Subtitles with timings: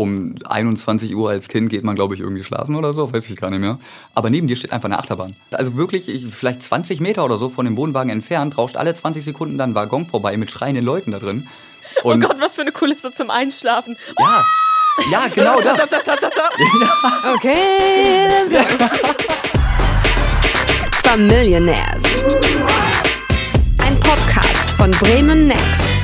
[0.00, 3.36] um 21 Uhr als Kind geht man, glaube ich, irgendwie schlafen oder so, weiß ich
[3.36, 3.78] gar nicht mehr.
[4.14, 5.36] Aber neben dir steht einfach eine Achterbahn.
[5.52, 9.22] Also wirklich, ich, vielleicht 20 Meter oder so von dem Wohnwagen entfernt, rauscht alle 20
[9.22, 11.48] Sekunden dann ein Waggon vorbei mit schreienden Leuten da drin.
[12.02, 13.94] Oh Und oh Gott, was für eine Kulisse zum Einschlafen.
[14.18, 14.42] Ja.
[15.12, 15.80] Ja, genau das.
[17.34, 18.86] okay, let's go.
[21.04, 22.24] Familionaires.
[23.78, 26.00] Ein Podcast von Bremen Next.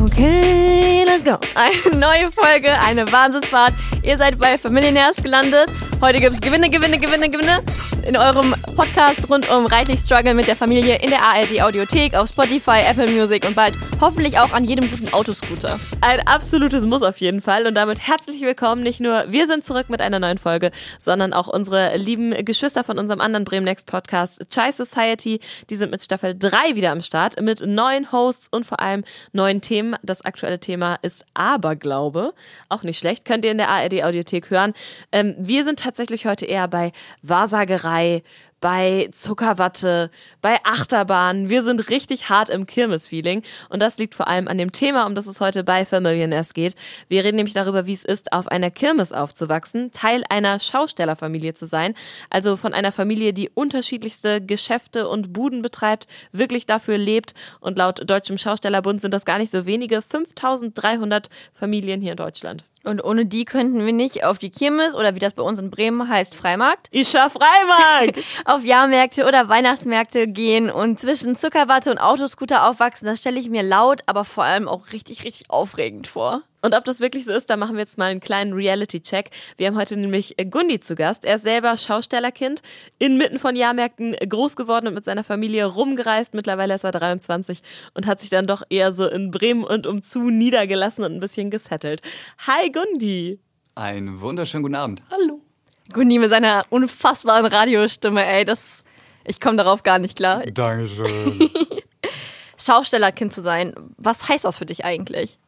[0.00, 1.38] Okay, let's go.
[1.54, 3.72] Eine neue Folge, eine Wahnsinnsfahrt.
[4.02, 5.70] Ihr seid bei Familionaires gelandet.
[6.00, 7.62] Heute gibt es Gewinne, Gewinne, Gewinne, Gewinne
[8.06, 12.28] in eurem Podcast rund um reichlich Struggle mit der Familie in der ARD Audiothek, auf
[12.28, 15.78] Spotify, Apple Music und bald hoffentlich auch an jedem guten Autoscooter.
[16.00, 18.82] Ein absolutes Muss auf jeden Fall und damit herzlich willkommen.
[18.82, 22.98] Nicht nur wir sind zurück mit einer neuen Folge, sondern auch unsere lieben Geschwister von
[22.98, 25.40] unserem anderen Bremen Next Podcast Chai Society.
[25.68, 29.60] Die sind mit Staffel 3 wieder am Start mit neuen Hosts und vor allem neuen
[29.60, 29.96] Themen.
[30.02, 32.32] Das aktuelle Thema ist Aberglaube.
[32.68, 34.74] Auch nicht schlecht, könnt ihr in der ARD Audiothek hören.
[35.10, 38.22] Ähm, wir sind tatsächlich heute eher bei Wahrsagerei bei,
[38.60, 41.48] bei Zuckerwatte, bei Achterbahnen.
[41.48, 43.42] Wir sind richtig hart im Kirmes-Feeling.
[43.68, 46.74] Und das liegt vor allem an dem Thema, um das es heute bei Familionaires geht.
[47.08, 51.66] Wir reden nämlich darüber, wie es ist, auf einer Kirmes aufzuwachsen, Teil einer Schaustellerfamilie zu
[51.66, 51.94] sein.
[52.30, 57.34] Also von einer Familie, die unterschiedlichste Geschäfte und Buden betreibt, wirklich dafür lebt.
[57.60, 60.02] Und laut Deutschem Schaustellerbund sind das gar nicht so wenige.
[60.02, 62.64] 5300 Familien hier in Deutschland.
[62.84, 65.70] Und ohne die könnten wir nicht auf die Kirmes oder wie das bei uns in
[65.70, 66.88] Bremen heißt, Freimarkt.
[66.90, 68.18] Ischa Freimarkt!
[68.48, 73.62] auf Jahrmärkte oder Weihnachtsmärkte gehen und zwischen Zuckerwatte und Autoscooter aufwachsen, das stelle ich mir
[73.62, 76.42] laut, aber vor allem auch richtig, richtig aufregend vor.
[76.62, 79.30] Und ob das wirklich so ist, da machen wir jetzt mal einen kleinen Reality-Check.
[79.58, 81.26] Wir haben heute nämlich Gundi zu Gast.
[81.26, 82.62] Er ist selber Schaustellerkind,
[82.98, 86.32] inmitten von Jahrmärkten groß geworden und mit seiner Familie rumgereist.
[86.32, 87.62] Mittlerweile ist er 23
[87.92, 91.50] und hat sich dann doch eher so in Bremen und umzu niedergelassen und ein bisschen
[91.50, 92.00] gesettelt.
[92.46, 93.40] Hi Gundi!
[93.74, 95.02] Einen wunderschönen guten Abend.
[95.10, 95.47] Hallo!
[95.92, 98.84] Gundi mit seiner unfassbaren Radiostimme, ey, das,
[99.24, 100.42] ich komme darauf gar nicht klar.
[100.46, 101.50] Dankeschön.
[102.58, 105.38] Schaustellerkind zu sein, was heißt das für dich eigentlich?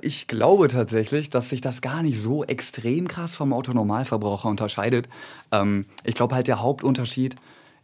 [0.00, 5.08] Ich glaube tatsächlich, dass sich das gar nicht so extrem krass vom Autonormalverbraucher unterscheidet.
[5.50, 7.34] Ähm, ich glaube halt, der Hauptunterschied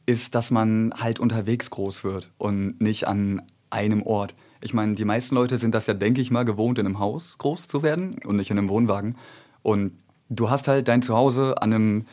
[0.07, 4.35] ist, dass man halt unterwegs groß wird und nicht an einem Ort.
[4.61, 7.37] Ich meine, die meisten Leute sind das ja, denke ich mal, gewohnt, in einem Haus
[7.39, 9.17] groß zu werden und nicht in einem Wohnwagen.
[9.63, 9.93] Und
[10.29, 12.07] du hast halt dein Zuhause an einem,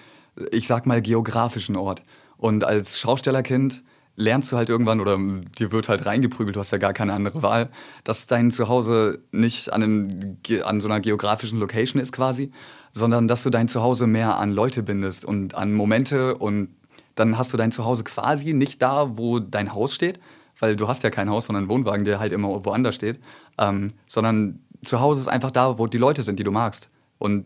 [0.52, 2.04] ich sag mal, geografischen Ort.
[2.38, 3.84] Und als Schaustellerkind
[4.16, 7.42] lernst du halt irgendwann oder dir wird halt reingeprügelt, du hast ja gar keine andere
[7.44, 7.70] Wahl,
[8.04, 12.52] dass dein Zuhause nicht an, einem, an so einer geografischen Location ist quasi,
[12.92, 16.70] sondern dass du dein Zuhause mehr an Leute bindest und an Momente und
[17.16, 20.20] dann hast du dein Zuhause quasi nicht da, wo dein Haus steht,
[20.60, 23.20] weil du hast ja kein Haus, sondern einen Wohnwagen, der halt immer woanders steht,
[23.58, 26.90] ähm, sondern zu Hause ist einfach da, wo die Leute sind, die du magst.
[27.18, 27.46] Und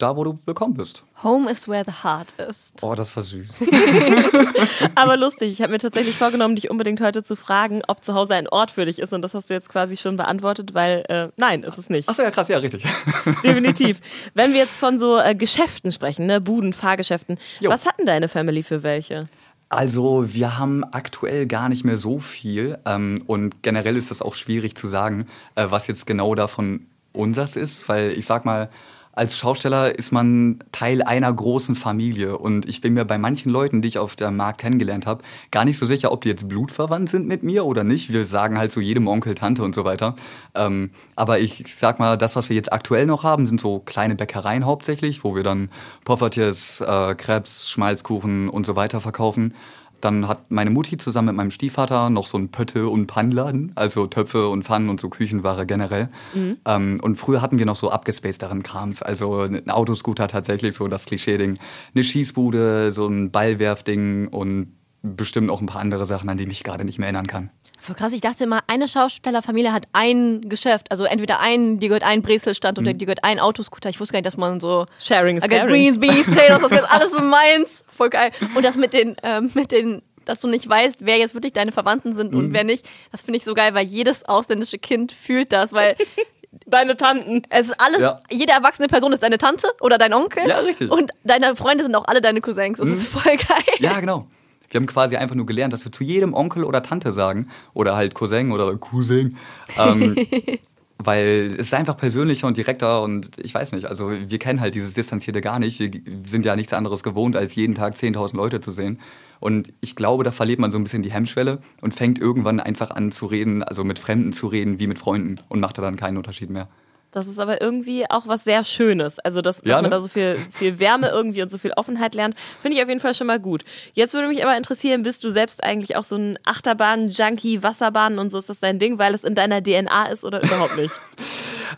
[0.00, 1.04] da, wo du willkommen bist.
[1.22, 2.72] Home is where the heart is.
[2.80, 3.48] Oh, das war süß.
[4.94, 8.34] Aber lustig, ich habe mir tatsächlich vorgenommen, dich unbedingt heute zu fragen, ob zu Hause
[8.34, 9.12] ein Ort für dich ist.
[9.12, 12.08] Und das hast du jetzt quasi schon beantwortet, weil äh, nein, ist es nicht.
[12.08, 12.84] Achso, ja, krass, ja, richtig.
[13.44, 14.00] Definitiv.
[14.34, 17.70] Wenn wir jetzt von so äh, Geschäften sprechen, ne, Buden, Fahrgeschäften, jo.
[17.70, 19.28] was hatten deine Family für welche?
[19.68, 24.34] Also wir haben aktuell gar nicht mehr so viel ähm, und generell ist das auch
[24.34, 28.68] schwierig zu sagen, äh, was jetzt genau davon unsers ist, weil ich sag mal,
[29.12, 32.38] als Schausteller ist man Teil einer großen Familie.
[32.38, 35.64] Und ich bin mir bei manchen Leuten, die ich auf dem Markt kennengelernt habe, gar
[35.64, 38.12] nicht so sicher, ob die jetzt blutverwandt sind mit mir oder nicht.
[38.12, 40.14] Wir sagen halt so jedem Onkel, Tante und so weiter.
[40.54, 44.14] Ähm, aber ich sag mal, das, was wir jetzt aktuell noch haben, sind so kleine
[44.14, 45.70] Bäckereien hauptsächlich, wo wir dann
[46.04, 49.54] Poffertjes, äh, Krebs, Schmalzkuchen und so weiter verkaufen.
[50.00, 54.06] Dann hat meine Mutti zusammen mit meinem Stiefvater noch so einen Pötte- und Pannladen, also
[54.06, 56.08] Töpfe und Pfannen und so Küchenware generell.
[56.34, 56.56] Mhm.
[56.64, 61.06] Ähm, und früher hatten wir noch so abgespacederen Krams, also ein Autoscooter tatsächlich, so das
[61.06, 61.58] Klischee-Ding.
[61.94, 64.72] Eine Schießbude, so ein Ballwerfding und
[65.02, 67.50] bestimmt auch ein paar andere Sachen, an die ich mich gerade nicht mehr erinnern kann.
[67.80, 70.90] Voll krass, ich dachte immer, eine Schaustellerfamilie hat ein Geschäft.
[70.90, 72.98] Also entweder ein, die gehört ein Brezelstand oder mhm.
[72.98, 73.88] die gehört ein Autoscooter.
[73.88, 75.68] Ich wusste gar nicht, dass man so Sharing is caring.
[75.68, 77.84] Greens, Beans, Potatoes, das ist alles so meins.
[77.88, 78.32] Voll geil.
[78.54, 81.72] Und das mit den, ähm, mit den dass du nicht weißt, wer jetzt wirklich deine
[81.72, 82.38] Verwandten sind mhm.
[82.38, 82.86] und wer nicht.
[83.10, 85.96] Das finde ich so geil, weil jedes ausländische Kind fühlt das, weil
[86.66, 87.42] deine Tanten.
[87.50, 88.20] Es ist alles, ja.
[88.30, 90.46] jede erwachsene Person ist deine Tante oder dein Onkel.
[90.46, 90.90] Ja, richtig.
[90.90, 92.78] Und deine Freunde sind auch alle deine Cousins.
[92.78, 92.94] Das mhm.
[92.94, 93.74] ist voll geil.
[93.78, 94.28] Ja, genau.
[94.70, 97.96] Wir haben quasi einfach nur gelernt, dass wir zu jedem Onkel oder Tante sagen oder
[97.96, 99.36] halt Cousin oder Cousin.
[99.76, 100.16] Ähm,
[101.04, 104.74] weil es ist einfach persönlicher und direkter und ich weiß nicht, also wir kennen halt
[104.74, 105.80] dieses Distanzierte gar nicht.
[105.80, 105.90] Wir
[106.24, 109.00] sind ja nichts anderes gewohnt, als jeden Tag 10.000 Leute zu sehen.
[109.40, 112.90] Und ich glaube, da verliert man so ein bisschen die Hemmschwelle und fängt irgendwann einfach
[112.90, 115.96] an zu reden, also mit Fremden zu reden wie mit Freunden und macht da dann
[115.96, 116.68] keinen Unterschied mehr.
[117.12, 119.18] Das ist aber irgendwie auch was sehr Schönes.
[119.18, 119.82] Also, dass, dass ja, ne?
[119.82, 122.88] man da so viel, viel Wärme irgendwie und so viel Offenheit lernt, finde ich auf
[122.88, 123.64] jeden Fall schon mal gut.
[123.94, 128.30] Jetzt würde mich aber interessieren, bist du selbst eigentlich auch so ein Achterbahn-Junkie, Wasserbahn und
[128.30, 130.94] so ist das dein Ding, weil es in deiner DNA ist oder überhaupt nicht?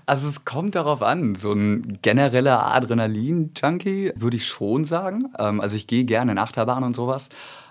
[0.06, 1.34] Also es kommt darauf an.
[1.34, 5.32] So ein genereller Adrenalin-Junkie würde ich schon sagen.
[5.38, 7.29] Ähm, also ich gehe gerne in Achterbahn und sowas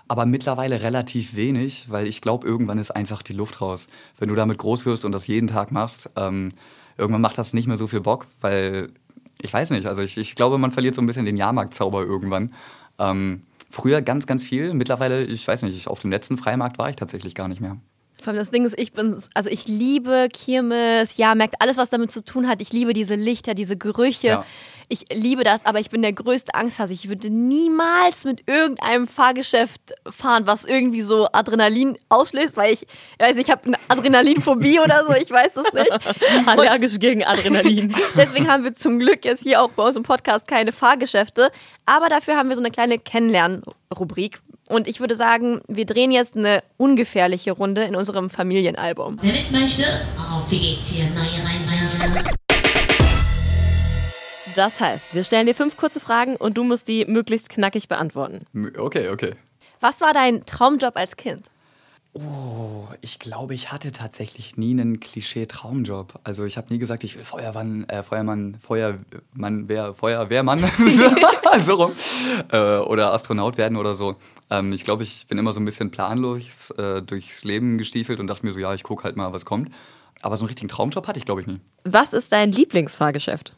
[0.08, 3.86] aber mittlerweile relativ wenig, weil ich glaube, irgendwann ist einfach die Luft raus.
[4.18, 6.52] Wenn du damit groß wirst und das jeden Tag machst, ähm,
[7.02, 8.90] irgendwann macht das nicht mehr so viel Bock, weil
[9.40, 12.54] ich weiß nicht, also ich, ich glaube, man verliert so ein bisschen den Jahrmarktzauber irgendwann.
[12.98, 16.96] Ähm, früher ganz, ganz viel, mittlerweile, ich weiß nicht, auf dem letzten Freimarkt war ich
[16.96, 17.76] tatsächlich gar nicht mehr.
[18.22, 21.90] Vor allem das Ding ist, ich bin, also ich liebe Kirmes, ja, merkt alles, was
[21.90, 22.60] damit zu tun hat.
[22.62, 24.26] Ich liebe diese Lichter, diese Gerüche.
[24.26, 24.44] Ja.
[24.88, 26.92] Ich liebe das, aber ich bin der größte Angsthase.
[26.92, 33.18] Ich würde niemals mit irgendeinem Fahrgeschäft fahren, was irgendwie so Adrenalin auslöst, weil ich, ich
[33.18, 36.46] weiß nicht, ich habe eine Adrenalinphobie oder so, ich weiß das nicht.
[36.46, 37.94] Allergisch gegen Adrenalin.
[38.16, 41.50] Deswegen haben wir zum Glück jetzt hier auch bei uns im Podcast keine Fahrgeschäfte,
[41.86, 44.40] aber dafür haben wir so eine kleine Kennenlern-Rubrik.
[44.72, 49.18] Und ich würde sagen, wir drehen jetzt eine ungefährliche Runde in unserem Familienalbum.
[49.20, 49.84] Wer mit möchte,
[50.16, 52.24] auf wie geht's hier, neue Reise.
[54.56, 58.46] Das heißt, wir stellen dir fünf kurze Fragen und du musst die möglichst knackig beantworten.
[58.78, 59.34] Okay, okay.
[59.80, 61.51] Was war dein Traumjob als Kind?
[62.14, 66.20] Oh, ich glaube, ich hatte tatsächlich nie einen Klischee-Traumjob.
[66.24, 70.58] Also ich habe nie gesagt, ich will Feuermann, äh, Feuermann, Feuermann, wer, Feuerwehrmann,
[71.60, 71.92] so rum,
[72.50, 74.16] äh, oder Astronaut werden oder so.
[74.50, 78.26] Ähm, ich glaube, ich bin immer so ein bisschen planlos äh, durchs Leben gestiefelt und
[78.26, 79.70] dachte mir so, ja, ich gucke halt mal, was kommt.
[80.20, 81.60] Aber so einen richtigen Traumjob hatte ich, glaube ich, nie.
[81.84, 83.56] Was ist dein Lieblingsfahrgeschäft?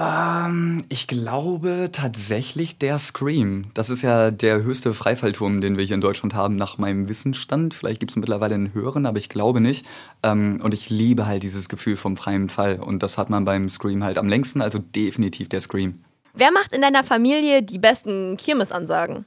[0.00, 3.66] Ähm, ich glaube tatsächlich der Scream.
[3.74, 7.74] Das ist ja der höchste Freifallturm, den wir hier in Deutschland haben, nach meinem Wissensstand.
[7.74, 9.86] Vielleicht gibt es mittlerweile einen höheren, aber ich glaube nicht.
[10.22, 12.80] Ähm, und ich liebe halt dieses Gefühl vom freien Fall.
[12.80, 16.02] Und das hat man beim Scream halt am längsten, also definitiv der Scream.
[16.32, 19.26] Wer macht in deiner Familie die besten Kirmesansagen?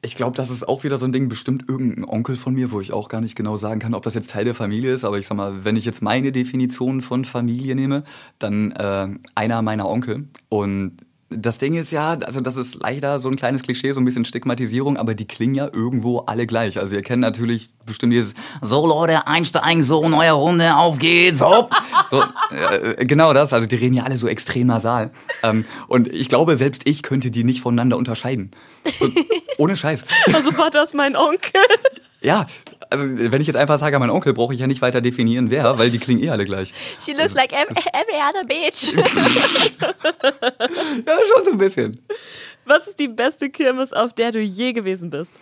[0.00, 2.80] Ich glaube, das ist auch wieder so ein Ding, bestimmt irgendein Onkel von mir, wo
[2.80, 5.04] ich auch gar nicht genau sagen kann, ob das jetzt Teil der Familie ist.
[5.04, 8.04] Aber ich sag mal, wenn ich jetzt meine Definition von Familie nehme,
[8.38, 10.28] dann äh, einer meiner Onkel.
[10.48, 10.98] Und
[11.30, 14.24] das Ding ist ja, also das ist leider so ein kleines Klischee, so ein bisschen
[14.24, 16.78] Stigmatisierung, aber die klingen ja irgendwo alle gleich.
[16.78, 21.70] Also ihr kennt natürlich bestimmt dieses So Leute, einsteigen, so neue Runde, auf geht's, hopp.
[22.08, 25.10] So, äh, genau das, also die reden ja alle so extrem nasal.
[25.42, 28.50] Ähm, und ich glaube, selbst ich könnte die nicht voneinander unterscheiden.
[28.98, 29.08] So,
[29.58, 30.04] ohne Scheiß.
[30.32, 31.60] Also war das mein Onkel?
[32.20, 32.46] Ja,
[32.90, 35.78] also wenn ich jetzt einfach sage, mein Onkel, brauche ich ja nicht weiter definieren, wer,
[35.78, 36.74] weil die klingen eh alle gleich.
[36.98, 38.92] She looks also, like every, every other bitch.
[41.06, 42.02] ja, schon so ein bisschen.
[42.64, 45.38] Was ist die beste Kirmes, auf der du je gewesen bist?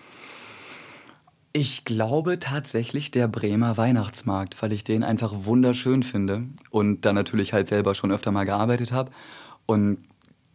[1.54, 7.54] Ich glaube tatsächlich der Bremer Weihnachtsmarkt, weil ich den einfach wunderschön finde und da natürlich
[7.54, 9.10] halt selber schon öfter mal gearbeitet habe.
[9.64, 10.04] Und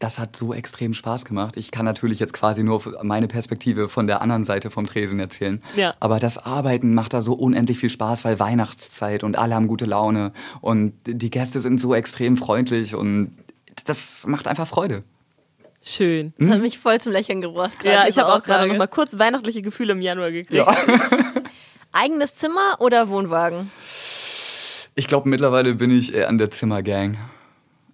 [0.02, 1.58] das hat so extrem Spaß gemacht.
[1.58, 5.62] Ich kann natürlich jetzt quasi nur meine Perspektive von der anderen Seite vom Tresen erzählen.
[5.76, 5.94] Ja.
[6.00, 9.86] Aber das Arbeiten macht da so unendlich viel Spaß, weil Weihnachtszeit und alle haben gute
[9.86, 13.38] Laune und die Gäste sind so extrem freundlich und
[13.86, 15.04] das macht einfach Freude.
[15.84, 16.34] Schön.
[16.38, 17.74] Das hat mich voll zum Lächeln gebracht.
[17.84, 20.54] Ja, ich habe auch gerade noch mal kurz weihnachtliche Gefühle im Januar gekriegt.
[20.54, 20.76] Ja.
[21.92, 23.72] Eigenes Zimmer oder Wohnwagen?
[24.96, 27.18] Ich glaube, mittlerweile bin ich eher an der Zimmergang.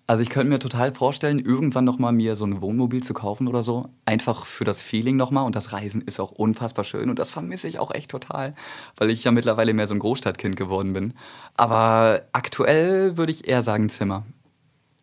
[0.09, 3.61] Also ich könnte mir total vorstellen, irgendwann nochmal mir so ein Wohnmobil zu kaufen oder
[3.65, 3.89] so.
[4.05, 5.45] Einfach für das Feeling nochmal.
[5.45, 7.09] Und das Reisen ist auch unfassbar schön.
[7.09, 8.55] Und das vermisse ich auch echt total,
[8.95, 11.13] weil ich ja mittlerweile mehr so ein Großstadtkind geworden bin.
[11.57, 14.25] Aber aktuell würde ich eher sagen Zimmer.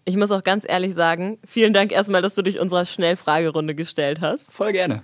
[0.07, 4.23] Ich muss auch ganz ehrlich sagen, vielen Dank erstmal, dass du dich unserer Schnellfragerunde gestellt
[4.23, 4.55] hast.
[4.55, 5.02] Voll gerne.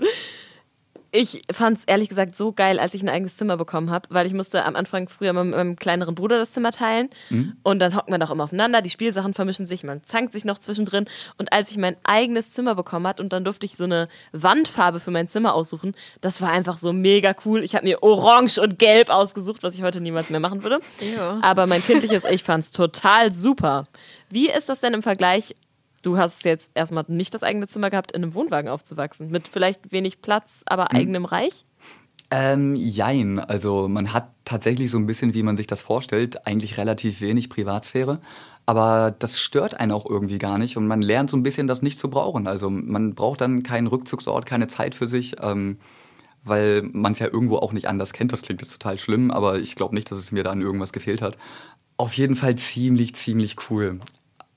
[1.12, 4.26] Ich fand es ehrlich gesagt so geil, als ich ein eigenes Zimmer bekommen habe, weil
[4.26, 7.56] ich musste am Anfang früher mit meinem kleineren Bruder das Zimmer teilen mhm.
[7.64, 10.58] und dann hockt man doch immer aufeinander, die Spielsachen vermischen sich, man zankt sich noch
[10.58, 14.08] zwischendrin und als ich mein eigenes Zimmer bekommen hat und dann durfte ich so eine
[14.32, 17.64] Wandfarbe für mein Zimmer aussuchen, das war einfach so mega cool.
[17.64, 20.80] Ich habe mir Orange und Gelb ausgesucht, was ich heute niemals mehr machen würde.
[21.16, 21.38] Ja.
[21.42, 23.88] Aber mein kindliches Ich fand es total super.
[24.28, 25.54] Wie ist das denn im Vergleich
[26.02, 29.30] du hast jetzt erstmal nicht das eigene Zimmer gehabt, in einem Wohnwagen aufzuwachsen.
[29.30, 30.96] Mit vielleicht wenig Platz, aber hm.
[30.96, 31.64] eigenem Reich?
[32.30, 33.40] Ähm, jein.
[33.40, 37.50] Also man hat tatsächlich so ein bisschen, wie man sich das vorstellt, eigentlich relativ wenig
[37.50, 38.20] Privatsphäre.
[38.66, 41.82] Aber das stört einen auch irgendwie gar nicht und man lernt so ein bisschen, das
[41.82, 42.46] nicht zu brauchen.
[42.46, 45.78] Also man braucht dann keinen Rückzugsort, keine Zeit für sich, ähm,
[46.44, 48.32] weil man es ja irgendwo auch nicht anders kennt.
[48.32, 50.92] Das klingt jetzt total schlimm, aber ich glaube nicht, dass es mir da an irgendwas
[50.92, 51.36] gefehlt hat.
[51.96, 53.98] Auf jeden Fall ziemlich, ziemlich cool.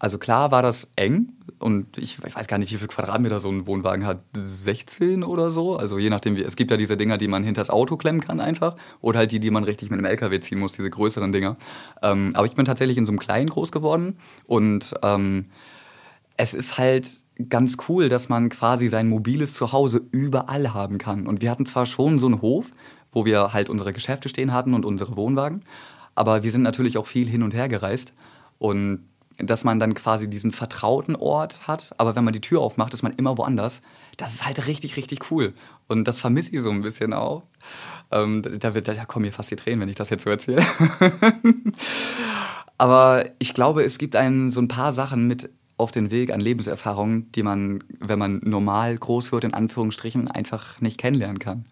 [0.03, 3.50] Also klar war das eng und ich, ich, weiß gar nicht, wie viel Quadratmeter so
[3.50, 4.19] ein Wohnwagen hat.
[4.36, 5.77] 16 oder so.
[5.77, 8.41] Also je nachdem, wie, es gibt ja diese Dinger, die man hinters Auto klemmen kann
[8.41, 8.75] einfach.
[9.00, 11.55] Oder halt die, die man richtig mit einem LKW ziehen muss, diese größeren Dinger.
[12.01, 15.45] Ähm, aber ich bin tatsächlich in so einem kleinen groß geworden und ähm,
[16.36, 17.10] es ist halt
[17.48, 21.27] ganz cool, dass man quasi sein mobiles Zuhause überall haben kann.
[21.27, 22.72] Und wir hatten zwar schon so einen Hof,
[23.13, 25.63] wo wir halt unsere Geschäfte stehen hatten und unsere Wohnwagen,
[26.13, 28.13] aber wir sind natürlich auch viel hin und her gereist.
[28.60, 29.05] Und
[29.38, 33.04] dass man dann quasi diesen vertrauten Ort hat, aber wenn man die Tür aufmacht, ist
[33.04, 33.82] man immer woanders.
[34.18, 35.54] Das ist halt richtig, richtig cool.
[35.88, 37.44] Und das vermisse ich so ein bisschen auch.
[38.12, 40.63] Ähm, da, wird, da kommen mir fast die Tränen, wenn ich das jetzt so erzähle.
[42.78, 46.40] aber ich glaube, es gibt einen so ein paar Sachen mit auf den Weg an
[46.40, 51.66] Lebenserfahrungen, die man, wenn man normal groß wird, in Anführungsstrichen, einfach nicht kennenlernen kann.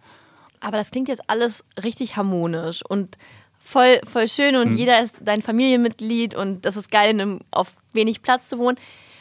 [0.60, 3.18] Aber das klingt jetzt alles richtig harmonisch und
[3.63, 4.77] voll, voll schön und mhm.
[4.77, 8.77] jeder ist dein Familienmitglied und das ist geil, einem, auf wenig Platz zu wohnen.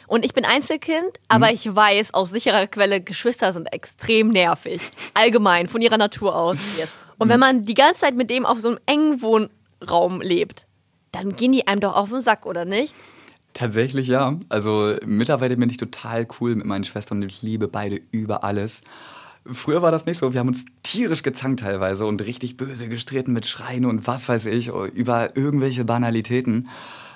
[0.07, 1.53] Und ich bin Einzelkind, aber mhm.
[1.53, 4.81] ich weiß aus sicherer Quelle, Geschwister sind extrem nervig.
[5.13, 6.77] Allgemein, von ihrer Natur aus.
[6.77, 7.07] Yes.
[7.17, 7.31] Und mhm.
[7.31, 10.65] wenn man die ganze Zeit mit dem auf so einem engen Wohnraum lebt,
[11.13, 12.93] dann gehen die einem doch auf den Sack, oder nicht?
[13.53, 14.37] Tatsächlich ja.
[14.49, 18.81] Also mittlerweile bin ich total cool mit meinen Schwestern und ich liebe beide über alles.
[19.45, 20.33] Früher war das nicht so.
[20.33, 24.45] Wir haben uns tierisch gezankt teilweise und richtig böse gestritten mit Schreien und was weiß
[24.45, 26.69] ich über irgendwelche Banalitäten.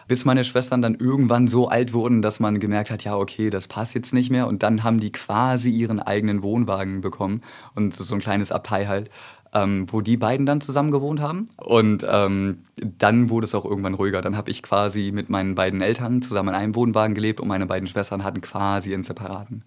[0.08, 3.68] Bis meine Schwestern dann irgendwann so alt wurden, dass man gemerkt hat, ja, okay, das
[3.68, 4.48] passt jetzt nicht mehr.
[4.48, 7.42] Und dann haben die quasi ihren eigenen Wohnwagen bekommen
[7.74, 9.10] und so ein kleines Abteil halt,
[9.54, 11.50] ähm, wo die beiden dann zusammen gewohnt haben.
[11.58, 14.22] Und ähm, dann wurde es auch irgendwann ruhiger.
[14.22, 17.66] Dann habe ich quasi mit meinen beiden Eltern zusammen in einem Wohnwagen gelebt und meine
[17.66, 19.64] beiden Schwestern hatten quasi einen separaten.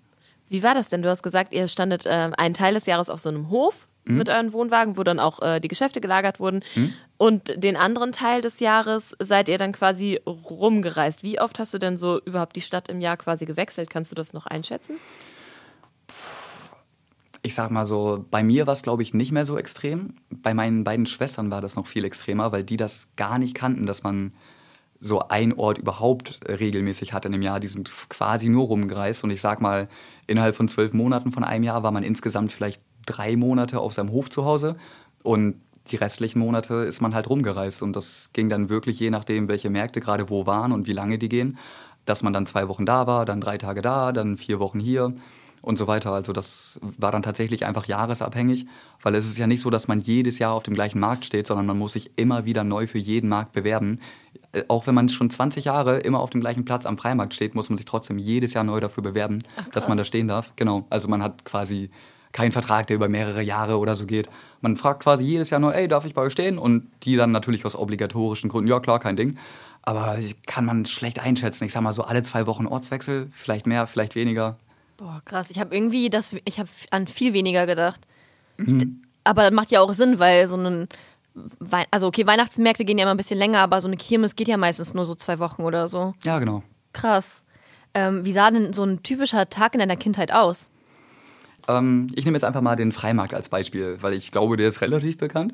[0.49, 1.03] Wie war das denn?
[1.03, 4.17] Du hast gesagt, ihr standet äh, einen Teil des Jahres auf so einem Hof mhm.
[4.17, 6.65] mit euren Wohnwagen, wo dann auch äh, die Geschäfte gelagert wurden.
[6.75, 6.93] Mhm.
[7.17, 11.23] Und den anderen Teil des Jahres seid ihr dann quasi rumgereist.
[11.23, 13.91] Wie oft hast du denn so überhaupt die Stadt im Jahr quasi gewechselt?
[13.91, 14.97] Kannst du das noch einschätzen?
[17.43, 20.15] Ich sag mal so, bei mir war es, glaube ich, nicht mehr so extrem.
[20.31, 23.87] Bei meinen beiden Schwestern war das noch viel extremer, weil die das gar nicht kannten,
[23.87, 24.33] dass man
[25.01, 27.61] so ein Ort überhaupt regelmäßig hat in dem Jahr.
[27.61, 29.25] Die sind quasi nur rumgereist.
[29.25, 29.89] Und ich sag mal,
[30.27, 34.11] innerhalb von zwölf Monaten von einem Jahr war man insgesamt vielleicht drei Monate auf seinem
[34.11, 34.77] Hof zu Hause.
[35.23, 37.83] Und die restlichen Monate ist man halt rumgereist.
[37.83, 41.19] Und das ging dann wirklich je nachdem, welche Märkte gerade wo waren und wie lange
[41.19, 41.59] die gehen,
[42.05, 45.15] dass man dann zwei Wochen da war, dann drei Tage da, dann vier Wochen hier
[45.63, 46.13] und so weiter.
[46.13, 48.67] Also das war dann tatsächlich einfach jahresabhängig,
[49.03, 51.47] weil es ist ja nicht so, dass man jedes Jahr auf dem gleichen Markt steht,
[51.47, 54.01] sondern man muss sich immer wieder neu für jeden Markt bewerben.
[54.53, 57.55] Äh, auch wenn man schon 20 Jahre immer auf dem gleichen Platz am Freimarkt steht,
[57.55, 60.53] muss man sich trotzdem jedes Jahr neu dafür bewerben, Ach, dass man da stehen darf.
[60.57, 60.87] Genau.
[60.91, 61.91] Also man hat quasi
[62.33, 64.29] keinen Vertrag, der über mehrere Jahre oder so geht.
[64.61, 66.59] Man fragt quasi jedes Jahr nur, ey, darf ich bei euch stehen?
[66.59, 69.39] Und die dann natürlich aus obligatorischen Gründen, ja klar, kein Ding.
[69.83, 71.65] Aber kann man schlecht einschätzen.
[71.65, 74.57] Ich sag mal so alle zwei Wochen Ortswechsel, vielleicht mehr, vielleicht weniger.
[74.99, 75.51] Boah, krass.
[75.51, 78.01] Ich habe irgendwie das, ich habe an viel weniger gedacht.
[78.59, 78.79] Mhm.
[78.79, 78.87] Ich,
[79.25, 80.89] aber das macht ja auch Sinn, weil so ein
[81.91, 84.57] also okay, Weihnachtsmärkte gehen ja immer ein bisschen länger, aber so eine Kirmes geht ja
[84.57, 86.15] meistens nur so zwei Wochen oder so.
[86.25, 86.65] Ja, genau.
[86.93, 87.45] Krass.
[87.95, 90.69] Ähm, wie sah denn so ein typischer Tag in deiner Kindheit aus?
[91.69, 94.81] Ähm, ich nehme jetzt einfach mal den Freimarkt als Beispiel, weil ich glaube, der ist
[94.81, 95.53] relativ bekannt.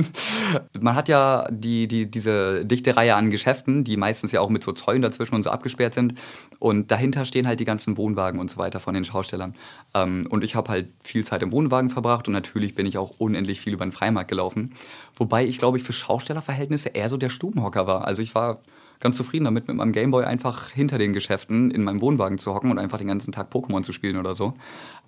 [0.80, 4.64] Man hat ja die, die, diese dichte Reihe an Geschäften, die meistens ja auch mit
[4.64, 6.14] so Zäunen dazwischen und so abgesperrt sind.
[6.58, 9.54] Und dahinter stehen halt die ganzen Wohnwagen und so weiter von den Schaustellern.
[9.94, 13.12] Ähm, und ich habe halt viel Zeit im Wohnwagen verbracht und natürlich bin ich auch
[13.18, 14.74] unendlich viel über den Freimarkt gelaufen.
[15.14, 18.04] Wobei ich, glaube ich, für Schaustellerverhältnisse eher so der Stubenhocker war.
[18.04, 18.60] Also ich war
[19.00, 22.70] ganz zufrieden damit, mit meinem Gameboy einfach hinter den Geschäften in meinem Wohnwagen zu hocken
[22.70, 24.54] und einfach den ganzen Tag Pokémon zu spielen oder so.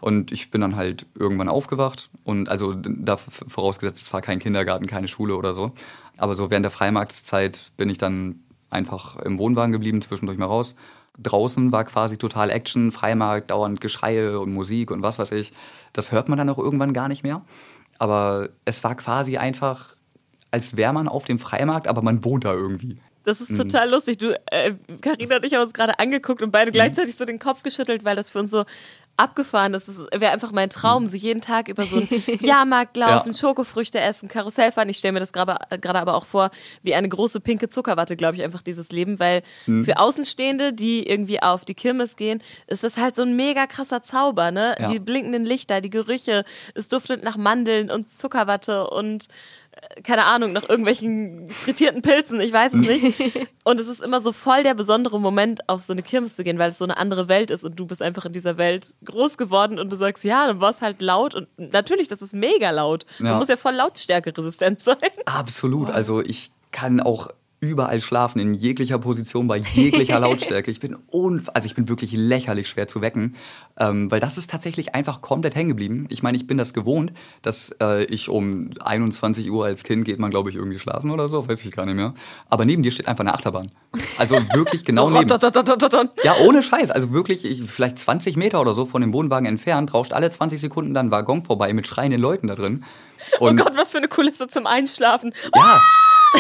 [0.01, 4.87] Und ich bin dann halt irgendwann aufgewacht und also da vorausgesetzt, es war kein Kindergarten,
[4.87, 5.73] keine Schule oder so.
[6.17, 10.75] Aber so während der Freimarktszeit bin ich dann einfach im Wohnwagen geblieben, zwischendurch mal raus.
[11.19, 15.53] Draußen war quasi total Action, Freimarkt, dauernd Geschreie und Musik und was weiß ich.
[15.93, 17.43] Das hört man dann auch irgendwann gar nicht mehr.
[17.99, 19.95] Aber es war quasi einfach,
[20.51, 22.99] als wäre man auf dem Freimarkt, aber man wohnt da irgendwie.
[23.31, 23.93] Das ist total mhm.
[23.93, 24.19] lustig.
[24.19, 24.35] Du,
[25.01, 26.75] Karina äh, und ich haben uns gerade angeguckt und beide mhm.
[26.75, 28.65] gleichzeitig so den Kopf geschüttelt, weil das für uns so
[29.17, 29.87] abgefahren ist.
[29.87, 31.07] Das wäre einfach mein Traum, mhm.
[31.07, 32.09] so jeden Tag über so einen
[32.41, 33.39] Jahrmarkt laufen, ja.
[33.39, 34.89] Schokofrüchte essen, Karussell fahren.
[34.89, 36.51] Ich stelle mir das gerade aber auch vor,
[36.83, 39.85] wie eine große pinke Zuckerwatte, glaube ich, einfach dieses Leben, weil mhm.
[39.85, 44.03] für Außenstehende, die irgendwie auf die Kirmes gehen, ist das halt so ein mega krasser
[44.03, 44.75] Zauber, ne?
[44.79, 44.89] Ja.
[44.89, 46.45] Die blinkenden Lichter, die Gerüche,
[46.75, 49.29] es duftet nach Mandeln und Zuckerwatte und
[50.03, 53.49] keine Ahnung, nach irgendwelchen frittierten Pilzen, ich weiß es nicht.
[53.65, 56.59] Und es ist immer so voll der besondere Moment, auf so eine Kirmes zu gehen,
[56.59, 59.37] weil es so eine andere Welt ist und du bist einfach in dieser Welt groß
[59.37, 62.71] geworden und du sagst, ja, dann war es halt laut und natürlich, das ist mega
[62.71, 63.05] laut.
[63.19, 63.39] Man ja.
[63.39, 64.97] muss ja voll lautstärke resistent sein.
[65.27, 65.91] Absolut.
[65.91, 67.29] Also ich kann auch
[67.61, 70.71] überall schlafen, in jeglicher Position, bei jeglicher Lautstärke.
[70.71, 73.35] Ich bin unf also ich bin wirklich lächerlich schwer zu wecken,
[73.79, 76.07] ähm, weil das ist tatsächlich einfach komplett hängen geblieben.
[76.09, 77.13] Ich meine, ich bin das gewohnt,
[77.43, 81.29] dass äh, ich um 21 Uhr als Kind geht man, glaube ich, irgendwie schlafen oder
[81.29, 82.15] so, weiß ich gar nicht mehr.
[82.49, 83.71] Aber neben dir steht einfach eine Achterbahn.
[84.17, 85.29] Also wirklich genau neben.
[86.25, 86.91] ja, ohne Scheiß.
[86.91, 90.59] Also wirklich, ich, vielleicht 20 Meter oder so von dem Wohnwagen entfernt, rauscht alle 20
[90.59, 92.85] Sekunden dann ein Waggon vorbei mit schreienden Leuten da drin.
[93.39, 95.35] Und oh Gott, was für eine Kulisse zum Einschlafen.
[95.55, 95.79] Ja.